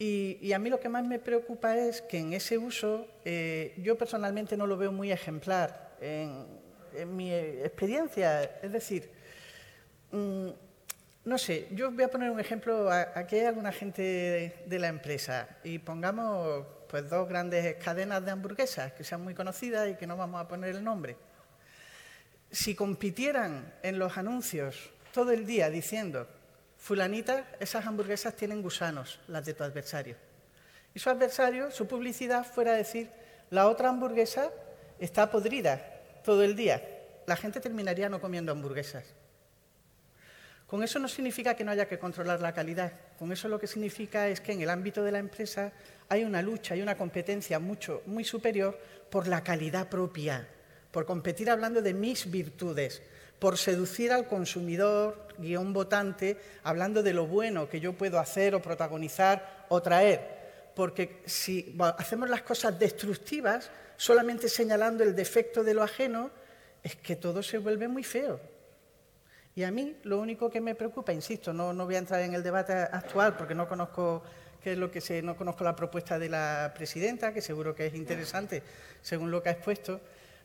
[0.00, 3.98] Y, a mí lo que más me preocupa es que en ese uso eh, yo
[3.98, 6.46] personalmente no lo veo muy ejemplar en,
[7.16, 8.42] mi experiencia.
[8.62, 9.10] Es decir,
[10.12, 10.48] mm,
[11.24, 12.90] no sé, yo voy a poner un ejemplo.
[12.90, 18.92] Aquí hay alguna gente de, la empresa y pongamos pues dos grandes cadenas de hamburguesas
[18.92, 21.16] que sean muy conocidas y que no vamos a poner el nombre.
[22.50, 26.26] si compitieran en los anuncios todo el día diciendo,
[26.78, 30.16] fulanita, esas hamburguesas tienen gusanos, las de tu adversario.
[30.94, 33.10] Y su adversario, su publicidad fuera a decir,
[33.50, 34.50] la otra hamburguesa
[34.98, 35.80] está podrida
[36.24, 36.82] todo el día.
[37.26, 39.04] La gente terminaría no comiendo hamburguesas.
[40.66, 42.92] Con eso no significa que no haya que controlar la calidad.
[43.18, 45.72] Con eso lo que significa es que en el ámbito de la empresa
[46.10, 48.78] hay una lucha y una competencia mucho, muy superior
[49.10, 50.46] por la calidad propia,
[50.90, 53.02] por competir hablando de mis virtudes,
[53.38, 58.62] por seducir al consumidor, guion votante, hablando de lo bueno que yo puedo hacer o
[58.62, 60.72] protagonizar o traer.
[60.74, 66.30] Porque si hacemos las cosas destructivas, solamente señalando el defecto de lo ajeno,
[66.82, 68.40] es que todo se vuelve muy feo.
[69.54, 72.34] Y a mí lo único que me preocupa, insisto, no, no voy a entrar en
[72.34, 74.22] el debate actual porque no conozco
[74.62, 77.86] qué es lo que se, no conozco la propuesta de la presidenta, que seguro que
[77.86, 78.62] es interesante
[79.02, 80.00] según lo que ha expuesto,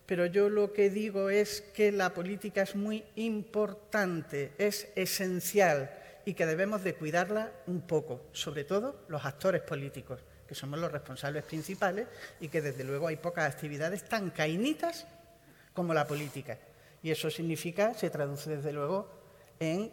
[0.05, 5.91] pero yo lo que digo es que la política es muy importante, es esencial
[6.25, 10.91] y que debemos de cuidarla un poco, sobre todo los actores políticos, que somos los
[10.91, 12.07] responsables principales
[12.39, 15.07] y que desde luego hay pocas actividades tan cainitas
[15.73, 16.57] como la política.
[17.01, 19.09] Y eso significa, se traduce desde luego
[19.59, 19.91] en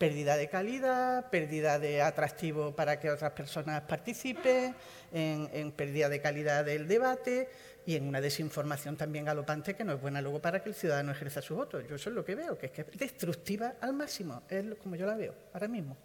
[0.00, 4.74] pérdida de calidad, pérdida de atractivo para que otras personas participen,
[5.12, 7.50] en, pérdida de calidad del debate
[7.90, 11.10] y en una desinformación también galopante que no es buena luego para que el ciudadano
[11.10, 11.80] ejerza su voto.
[11.80, 14.94] Yo eso es lo que veo, que es que es destructiva al máximo, es como
[14.94, 15.96] yo la veo ahora mismo.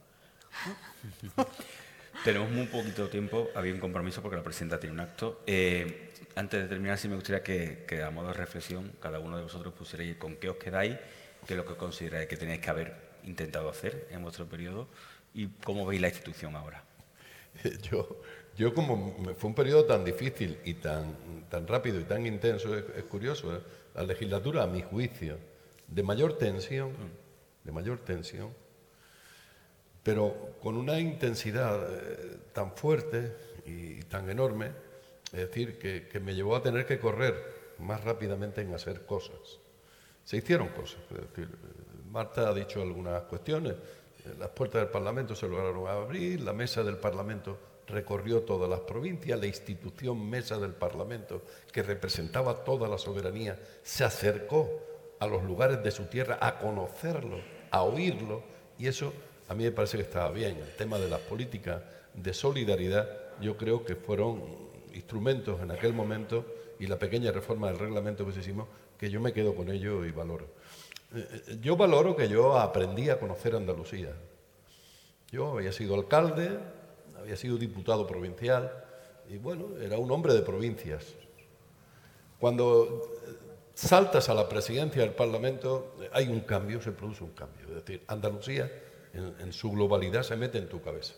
[2.23, 5.43] Tenemos muy poquito tiempo, había un compromiso porque la presidenta tiene un acto.
[5.45, 9.38] Eh, antes de terminar, sí me gustaría que, que, a modo de reflexión, cada uno
[9.38, 10.95] de vosotros pusierais con qué os quedáis,
[11.45, 14.88] qué es lo que consideráis que tenéis que haber intentado hacer en vuestro periodo
[15.36, 16.83] y cómo veis la institución ahora.
[17.91, 18.21] Yo,
[18.58, 23.03] yo como fue un periodo tan difícil y tan, tan rápido y tan intenso, es,
[23.03, 23.60] curioso, ¿eh?
[23.93, 25.38] la legislatura, a mi juicio,
[25.88, 26.93] de mayor tensión,
[27.64, 28.53] de mayor tensión,
[30.03, 33.36] pero con una intensidad eh, tan fuerte
[33.66, 34.72] y tan enorme,
[35.26, 37.36] es decir, que, que, me llevó a tener que correr
[37.80, 39.60] más rápidamente en hacer cosas.
[40.24, 41.49] Se hicieron cosas, es decir,
[42.10, 43.76] Marta ha dicho algunas cuestiones,
[44.39, 49.39] las puertas del Parlamento se lograron abrir, la mesa del Parlamento recorrió todas las provincias,
[49.39, 54.81] la institución mesa del Parlamento, que representaba toda la soberanía, se acercó
[55.19, 57.38] a los lugares de su tierra a conocerlo,
[57.71, 58.43] a oírlo,
[58.77, 59.13] y eso
[59.47, 60.57] a mí me parece que estaba bien.
[60.57, 61.81] El tema de las políticas
[62.13, 63.07] de solidaridad,
[63.39, 64.41] yo creo que fueron
[64.93, 66.45] instrumentos en aquel momento
[66.79, 68.67] y la pequeña reforma del reglamento que se hicimos,
[68.97, 70.45] que yo me quedo con ello y valoro.
[71.13, 74.13] Eh, eh, yo valoro que yo aprendí a conocer Andalucía.
[75.31, 76.57] Yo había sido alcalde,
[77.26, 78.71] había sido diputado provincial
[79.28, 81.03] y bueno, era un hombre de provincias.
[82.39, 83.32] Cuando eh,
[83.73, 87.67] saltas a la presidencia del Parlamento, hay un cambio, se produce un cambio.
[87.69, 88.71] Es decir, Andalucía
[89.13, 91.15] en, su globalidad se mete en tu cabeza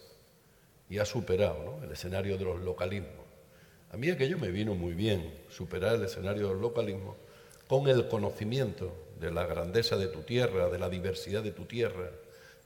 [0.89, 3.25] y ha superado el escenario de los localismos.
[3.91, 7.17] A mí aquello me vino muy bien, superar el escenario del localismo
[7.67, 12.11] con el conocimiento de la grandeza de tu tierra, de la diversidad de tu tierra,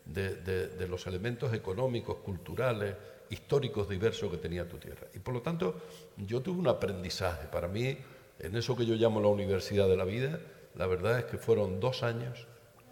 [0.06, 2.96] de, los elementos económicos, culturales,
[3.32, 5.08] históricos diversos que tenía tu tierra.
[5.14, 5.76] Y por lo tanto,
[6.18, 7.48] yo tuve un aprendizaje.
[7.48, 7.98] Para mí,
[8.40, 10.40] en eso que yo llamo la universidad de la vida,
[10.76, 12.46] la verdad es que fueron dos años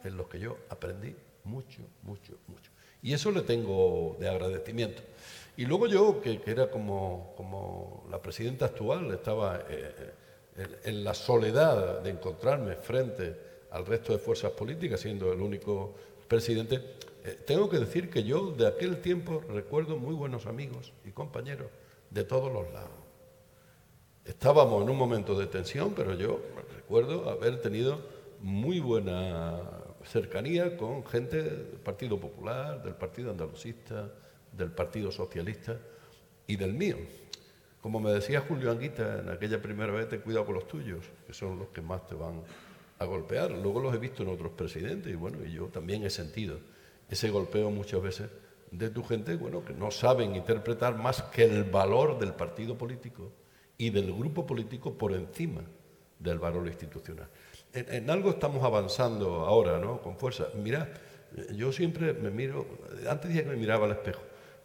[0.04, 2.72] en los que yo aprendí mucho, mucho, mucho.
[3.02, 5.02] Y eso le tengo de agradecimiento.
[5.58, 10.14] Y luego yo, que, era como, como, la presidenta actual, estaba eh,
[10.84, 13.36] en, la soledad de encontrarme frente
[13.72, 15.96] al resto de fuerzas políticas, siendo el único
[16.28, 16.82] presidente,
[17.24, 21.67] eh, tengo que decir que yo de aquel tiempo recuerdo muy buenos amigos y compañeros
[22.09, 22.89] de todos los lados.
[24.26, 26.39] Estábamos en un momento de tensión, pero yo
[26.76, 27.99] recuerdo haber tenido
[28.41, 29.59] muy buena
[30.05, 34.09] cercanía con gente del Partido Popular, del Partido Andalucista,
[34.51, 35.78] del Partido Socialista
[36.47, 36.97] y del mío.
[37.82, 41.34] Como me decía Julio Anguita en aquella primera vez, ten cuidado con los tuyos, que
[41.34, 42.41] son los que más te van
[42.99, 43.51] a golpear.
[43.51, 46.59] Luego los he visto en otros presidentes y bueno, y yo también he sentido
[47.10, 48.30] ese golpeo muchas veces
[48.72, 53.32] de tu gente, bueno, que no saben interpretar más que el valor del partido político
[53.78, 55.62] y del grupo político por encima
[56.20, 57.30] del valor institucional
[57.74, 60.01] en, algo estamos avanzando ahora, ¿no?
[60.01, 60.47] Con fuerza.
[60.55, 60.89] Mira,
[61.55, 62.66] yo siempre me miro,
[63.10, 64.22] antes dije que me miraba al espejo.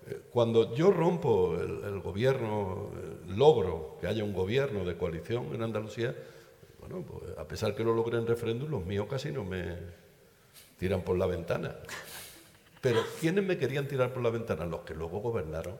[0.06, 2.90] Eh, cuando yo rompo el, gobierno,
[3.28, 6.14] logro que haya un gobierno de coalición en Andalucía,
[6.80, 9.76] bueno, pues, a pesar que lo logré en referéndum, los míos casi no me
[10.78, 11.76] tiran por la ventana.
[12.84, 14.66] Pero ¿quiénes me querían tirar por la ventana?
[14.66, 15.74] Los que luego gobernaron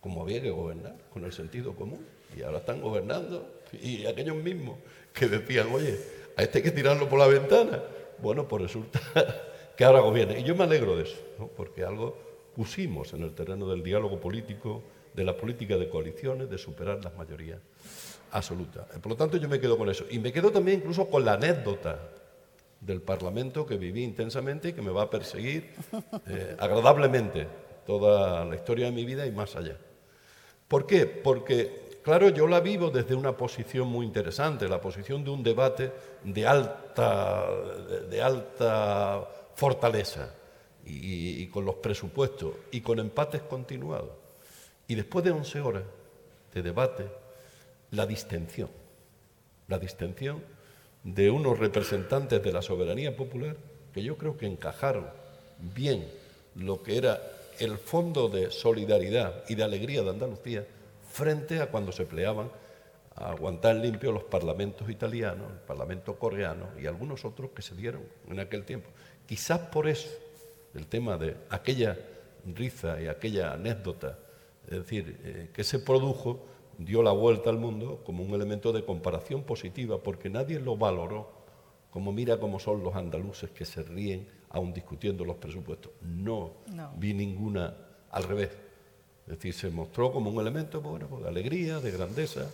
[0.00, 2.04] como había que gobernar, con el sentido común.
[2.36, 3.46] Y ahora están gobernando.
[3.80, 4.78] Y aquellos mismos
[5.12, 5.98] que decían, oye,
[6.36, 7.82] a este hay que tirarlo por la ventana.
[8.18, 9.00] Bueno, pues resulta
[9.76, 10.38] que ahora gobierna.
[10.38, 11.18] Y yo me alegro de eso,
[11.56, 12.16] porque algo
[12.54, 14.82] pusimos en el terreno del diálogo político,
[15.14, 17.60] de la política de coaliciones, de superar las mayorías
[18.32, 18.86] absolutas.
[19.00, 20.04] Por lo tanto, yo me quedo con eso.
[20.10, 21.98] Y me quedo también incluso con la anécdota
[22.80, 25.74] del Parlamento que viví intensamente y que me va a perseguir
[26.26, 27.46] eh, agradablemente
[27.86, 29.76] toda la historia de mi vida y más allá.
[30.68, 31.06] ¿Por qué?
[31.06, 35.90] Porque, claro, yo la vivo desde una posición muy interesante, la posición de un debate
[36.22, 37.46] de alta,
[38.10, 40.34] de, alta fortaleza
[40.84, 44.10] y, y, con los presupuestos y con empates continuados.
[44.86, 45.84] Y después de 11 horas
[46.52, 47.06] de debate,
[47.90, 48.68] la distensión,
[49.66, 50.42] la distensión
[51.14, 53.56] de unos representantes de la soberanía popular
[53.94, 55.06] que yo creo que encajaron
[55.58, 56.06] bien
[56.54, 57.20] lo que era
[57.58, 60.66] el fondo de solidaridad y de alegría de Andalucía
[61.10, 62.50] frente a cuando se pleaban
[63.14, 68.02] a aguantar limpio los parlamentos italianos, el parlamento coreano y algunos otros que se dieron
[68.28, 68.90] en aquel tiempo.
[69.26, 70.10] Quizás por eso
[70.74, 71.96] el tema de aquella
[72.54, 74.18] risa y aquella anécdota,
[74.66, 76.46] es decir, eh, que se produjo,
[76.78, 81.38] dio la vuelta al mundo como un elemento de comparación positiva, porque nadie lo valoró
[81.90, 85.92] como mira cómo son los andaluces que se ríen aún discutiendo los presupuestos.
[86.02, 86.52] No,
[86.96, 87.74] vi ninguna
[88.10, 88.50] al revés.
[89.26, 92.48] Es decir, se mostró como un elemento bueno, pues, de alegría, de grandeza,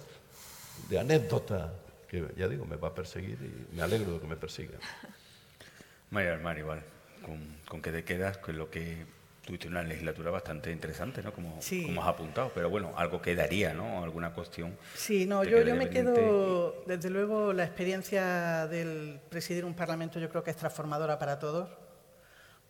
[0.89, 1.73] de anécdota,
[2.09, 4.79] que ya digo, me va a perseguir y me alegro de que me persiga.
[6.11, 6.83] María Mario, igual,
[7.25, 8.39] ¿con, ¿con qué te quedas?
[8.39, 9.05] Con lo que
[9.45, 11.33] tuviste una legislatura bastante interesante, ¿no?
[11.33, 14.03] Como, como has apuntado, pero bueno, algo quedaría, ¿no?
[14.03, 14.77] Alguna cuestión.
[14.95, 20.29] Sí, no, yo, yo me quedo, desde luego, la experiencia del presidir un parlamento yo
[20.29, 21.69] creo que es transformadora para todos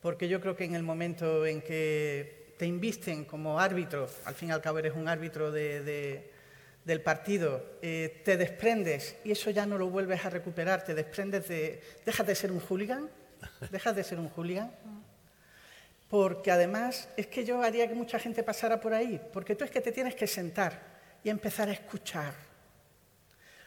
[0.05, 4.51] porque yo creo que en el momento en que te invisten como árbitro, al fin
[4.51, 9.79] y al cabo eres un árbitro del partido, eh, te desprendes y eso ya no
[9.79, 11.81] lo vuelves a recuperar, te desprendes de...
[12.05, 13.09] dejas de ser un hooligan,
[13.70, 14.72] dejas de ser un hooligan,
[16.09, 19.70] porque además es que yo haría que mucha gente pasara por ahí, porque tú es
[19.70, 22.34] que te tienes que sentar y empezar a escuchar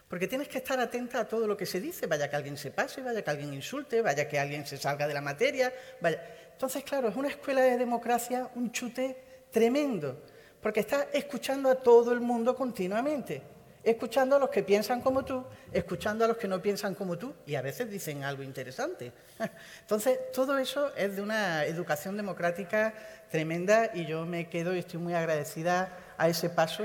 [0.07, 2.71] porque tienes que estar atenta a todo lo que se dice, vaya que alguien se
[2.71, 5.73] pase, vaya que alguien insulte, vaya que alguien se salga de la materia.
[5.99, 6.21] Vaya.
[6.53, 10.23] Entonces, claro, es una escuela de democracia, un chute tremendo,
[10.61, 13.41] porque estás escuchando a todo el mundo continuamente,
[13.89, 17.33] escuchando a los que piensan como tú, escuchando a los que no piensan como tú,
[17.45, 19.11] y a veces dicen algo interesante.
[19.81, 22.93] Entonces, todo eso es de una educación democrática
[23.31, 26.83] tremenda y yo me quedo y estoy muy agradecida a ese paso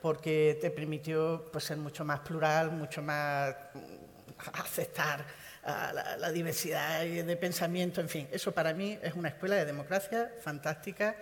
[0.00, 5.24] porque te permitió pues, ser mucho más plural, mucho más mm, aceptar
[5.64, 10.32] ah, la, diversidad de pensamiento, en fin, eso para mí es una escuela de democracia
[10.40, 11.16] fantástica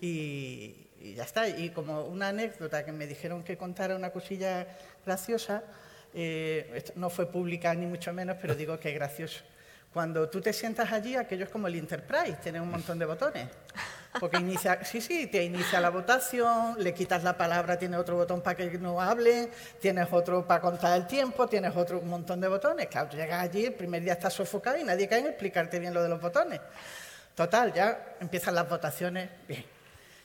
[0.00, 1.48] y, ya está.
[1.48, 4.66] Y como una anécdota que me dijeron que contara una cosilla
[5.04, 5.62] graciosa,
[6.12, 9.42] eh, no fue pública ni mucho menos, pero digo que es gracioso.
[9.92, 13.48] Cuando tú te sientas allí, aquello es como el Enterprise, tiene un montón de botones.
[14.20, 18.40] Porque inicia, sí, sí, te inicia la votación, le quitas la palabra, tiene otro botón
[18.40, 22.46] para que no hable, tienes otro para contar el tiempo, tienes otro un montón de
[22.46, 22.86] botones.
[22.86, 26.02] Claro, llegas allí, el primer día estás sofocado y nadie cae en explicarte bien lo
[26.02, 26.60] de los botones.
[27.34, 29.79] Total, ya empiezan las votaciones, bien.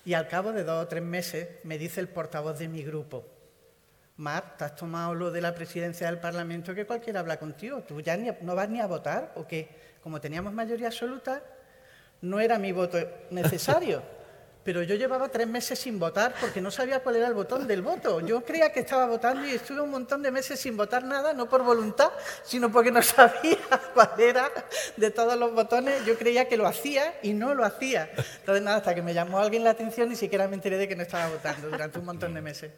[0.06, 3.26] Y al cabo de dos o tres meses me dice el portavoz de mi grupo,
[4.18, 7.82] Mar, ¿te has tomado lo de la presidencia del Parlamento que cualquiera habla contigo?
[7.82, 9.68] ¿Tú ya no vas ni a votar o qué?
[10.02, 11.44] Como teníamos mayoría absoluta,
[12.22, 12.98] no era mi voto
[13.32, 14.02] necesario.
[14.66, 17.84] Pero yo llevaba tres meses sin votar porque no sabía cuál era el botón del
[17.84, 18.20] voto.
[18.22, 21.48] Yo creía que estaba votando y estuve un montón de meses sin votar nada, no
[21.48, 22.10] por voluntad,
[22.44, 23.60] sino porque no sabía
[23.94, 24.50] cuál era
[24.98, 26.04] de todos los botones.
[26.08, 28.10] Yo creía que lo hacía y no lo hacía.
[28.40, 30.96] Entonces, nada, hasta que me llamó alguien la atención, ni siquiera me enteré de que
[30.96, 32.72] no estaba votando durante un montón de meses.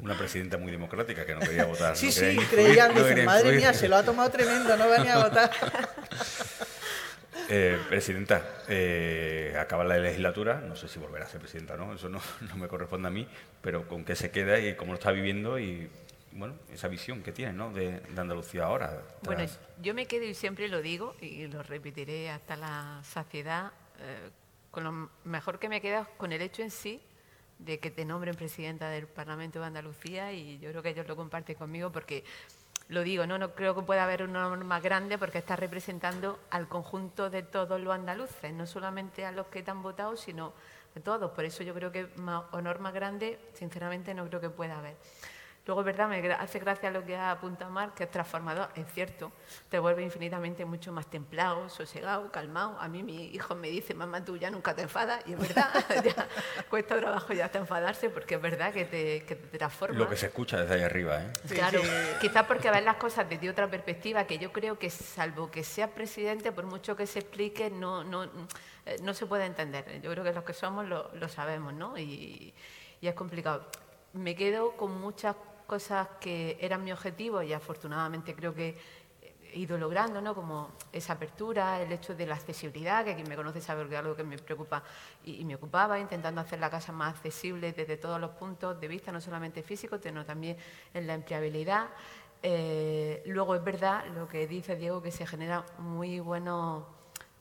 [0.00, 1.98] Una presidenta muy democrática que no quería votar.
[1.98, 2.88] Sí, sí, creía,
[3.26, 5.50] madre mía, se lo ha tomado tremendo, no venía a votar.
[7.48, 11.92] Eh, presidenta, eh, acaba la legislatura, no sé si volverá a ser presidenta, ¿no?
[11.94, 12.20] Eso no,
[12.56, 13.26] me corresponde a mí,
[13.60, 15.88] pero con qué se queda y cómo lo está viviendo y
[16.32, 17.72] bueno, esa visión que tiene ¿no?
[17.72, 19.02] de, Andalucía ahora.
[19.22, 19.44] Bueno,
[19.80, 24.30] yo me quedo y siempre lo digo y lo repetiré hasta la saciedad, eh,
[24.70, 27.00] con lo mejor que me queda con el hecho en sí
[27.58, 31.14] de que te nombren presidenta del Parlamento de Andalucía y yo creo que ellos lo
[31.14, 32.24] comparten conmigo porque
[32.88, 33.38] lo digo, ¿no?
[33.38, 37.42] no creo que pueda haber un honor más grande porque está representando al conjunto de
[37.42, 40.52] todos los andaluces, no solamente a los que te han votado, sino
[40.96, 41.30] a todos.
[41.32, 44.96] Por eso yo creo que más grande, sinceramente, no creo que pueda haber.
[45.66, 48.86] Luego, es verdad, me hace gracia lo que ha apuntado Mar, que es transformador, es
[48.92, 49.32] cierto,
[49.70, 52.78] te vuelve infinitamente mucho más templado, sosegado, calmado.
[52.78, 55.70] A mí mi hijo me dice, mamá, tú ya nunca te enfadas, y es verdad,
[56.04, 56.28] ya
[56.68, 59.98] cuesta trabajo ya hasta enfadarse, porque es verdad que te, que te transforma.
[59.98, 61.32] Lo que se escucha desde ahí arriba, ¿eh?
[61.48, 61.80] Claro,
[62.20, 65.88] quizás porque ves las cosas desde otra perspectiva, que yo creo que salvo que seas
[65.88, 68.24] presidente, por mucho que se explique, no, no,
[68.84, 70.02] eh, no se puede entender.
[70.02, 71.96] Yo creo que los que somos lo, lo sabemos, ¿no?
[71.96, 72.52] Y,
[73.00, 73.66] y es complicado.
[74.12, 75.34] Me quedo con muchas
[75.66, 78.76] cosas que eran mi objetivo y afortunadamente creo que
[79.54, 80.34] he ido logrando, ¿no?
[80.34, 84.00] como esa apertura, el hecho de la accesibilidad, que quien me conoce sabe que es
[84.00, 84.82] algo que me preocupa
[85.24, 89.12] y, me ocupaba, intentando hacer la casa más accesible desde todos los puntos de vista,
[89.12, 90.56] no solamente físicos, sino también
[90.92, 91.86] en la empleabilidad.
[92.42, 96.86] Eh, luego es verdad lo que dice Diego, que se genera muy bueno,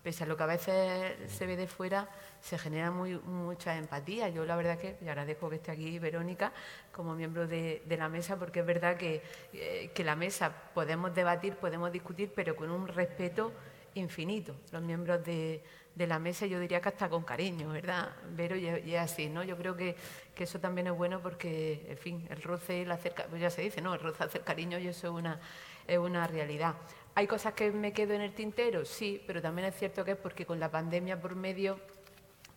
[0.03, 2.07] pese a lo que a veces se ve de fuera,
[2.43, 4.27] se genera muy, mucha empatía.
[4.27, 6.51] Yo la verdad que, y agradezco que esté aquí Verónica
[6.91, 9.23] como miembro de, la mesa, porque es verdad que,
[9.53, 13.53] eh, que la mesa podemos debatir, podemos discutir, pero con un respeto
[13.93, 14.55] infinito.
[14.73, 15.63] Los miembros de,
[15.95, 18.09] la mesa, yo diría que hasta con cariño, ¿verdad?
[18.31, 19.43] Vero, y, es así, ¿no?
[19.45, 19.95] Yo creo que,
[20.35, 23.79] eso también es bueno porque, en fin, el roce, el hacer, pues ya se dice,
[23.79, 23.93] ¿no?
[23.93, 25.39] El roce hacer cariño y eso es una,
[25.87, 26.75] es una realidad.
[27.15, 28.83] ¿Hay cosas que me quedo en el tintero?
[28.83, 31.79] Sí, pero también es cierto que es porque con la pandemia por medio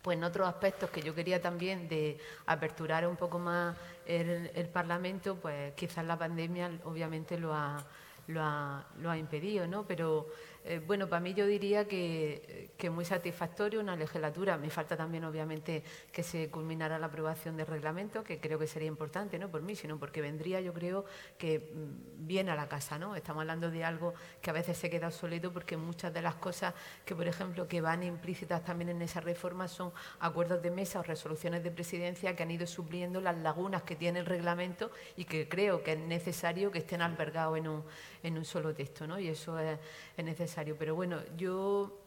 [0.07, 5.35] pues en otros aspectos que yo quería también de aperturar un poco más el, Parlamento,
[5.35, 7.85] pues quizás la pandemia obviamente lo ha,
[8.27, 9.83] lo ha, lo ha impedido, ¿no?
[9.85, 10.27] Pero
[10.69, 14.57] eh, bueno, para mí yo diría que, que, muy satisfactorio una legislatura.
[14.57, 18.89] Me falta también, obviamente, que se culminara la aprobación del reglamento, que creo que sería
[18.89, 21.05] importante, no por mí, sino porque vendría, yo creo,
[21.37, 22.99] que mm, viene a la casa.
[22.99, 23.15] ¿no?
[23.15, 26.73] Estamos hablando de algo que a veces se queda obsoleto porque muchas de las cosas
[27.05, 31.03] que, por ejemplo, que van implícitas también en esa reforma son acuerdos de mesa o
[31.03, 35.47] resoluciones de presidencia que han ido supliendo las lagunas que tiene el reglamento y que
[35.47, 37.83] creo que es necesario que estén albergados en un,
[38.21, 39.07] en un solo texto.
[39.07, 39.17] ¿no?
[39.17, 39.79] Y eso es
[40.17, 41.99] necesario pero bueno, yo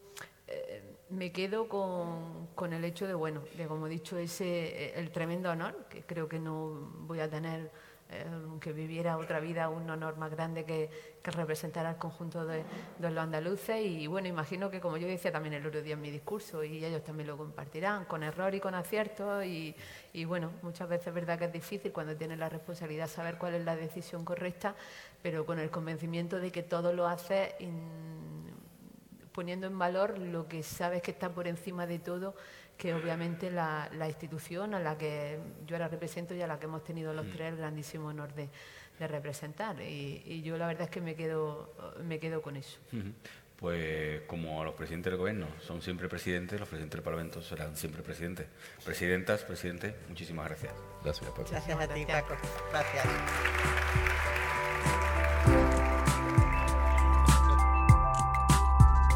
[0.48, 5.50] eh, me quedo con, el hecho de, bueno, de como he dicho, ese el tremendo
[5.50, 7.70] honor, que creo que no voy a tener,
[8.10, 8.24] eh,
[8.60, 10.90] que viviera otra vida, un honor más grande que,
[11.22, 12.64] que representar al conjunto de,
[12.98, 13.84] los andaluces.
[13.84, 16.84] Y bueno, imagino que, como yo decía también el otro día en mi discurso, y
[16.84, 19.44] ellos también lo compartirán, con error y con acierto.
[19.44, 19.76] Y,
[20.12, 23.54] y bueno, muchas veces es verdad que es difícil cuando tienes la responsabilidad saber cuál
[23.54, 24.74] es la decisión correcta,
[25.22, 27.54] pero con el convencimiento de que todo lo hace
[29.32, 32.34] poniendo en valor lo que sabes que está por encima de todo,
[32.76, 36.66] que obviamente la, la institución a la que yo ahora represento y a la que
[36.66, 37.30] hemos tenido los mm.
[37.30, 38.48] tres el grandísimo honor de,
[38.98, 39.80] de representar.
[39.80, 42.78] Y, yo la verdad es que me quedo, me quedo con eso.
[43.60, 48.02] Pues como los presidentes del gobierno son siempre presidentes, los presidentes del Parlamento serán siempre
[48.02, 48.46] presidentes.
[48.84, 50.72] Presidentas, presidente, muchísimas gracias.
[51.04, 51.44] Gracias, Paco.
[51.50, 52.34] Gracias a ti, Paco.
[52.72, 53.06] Gracias.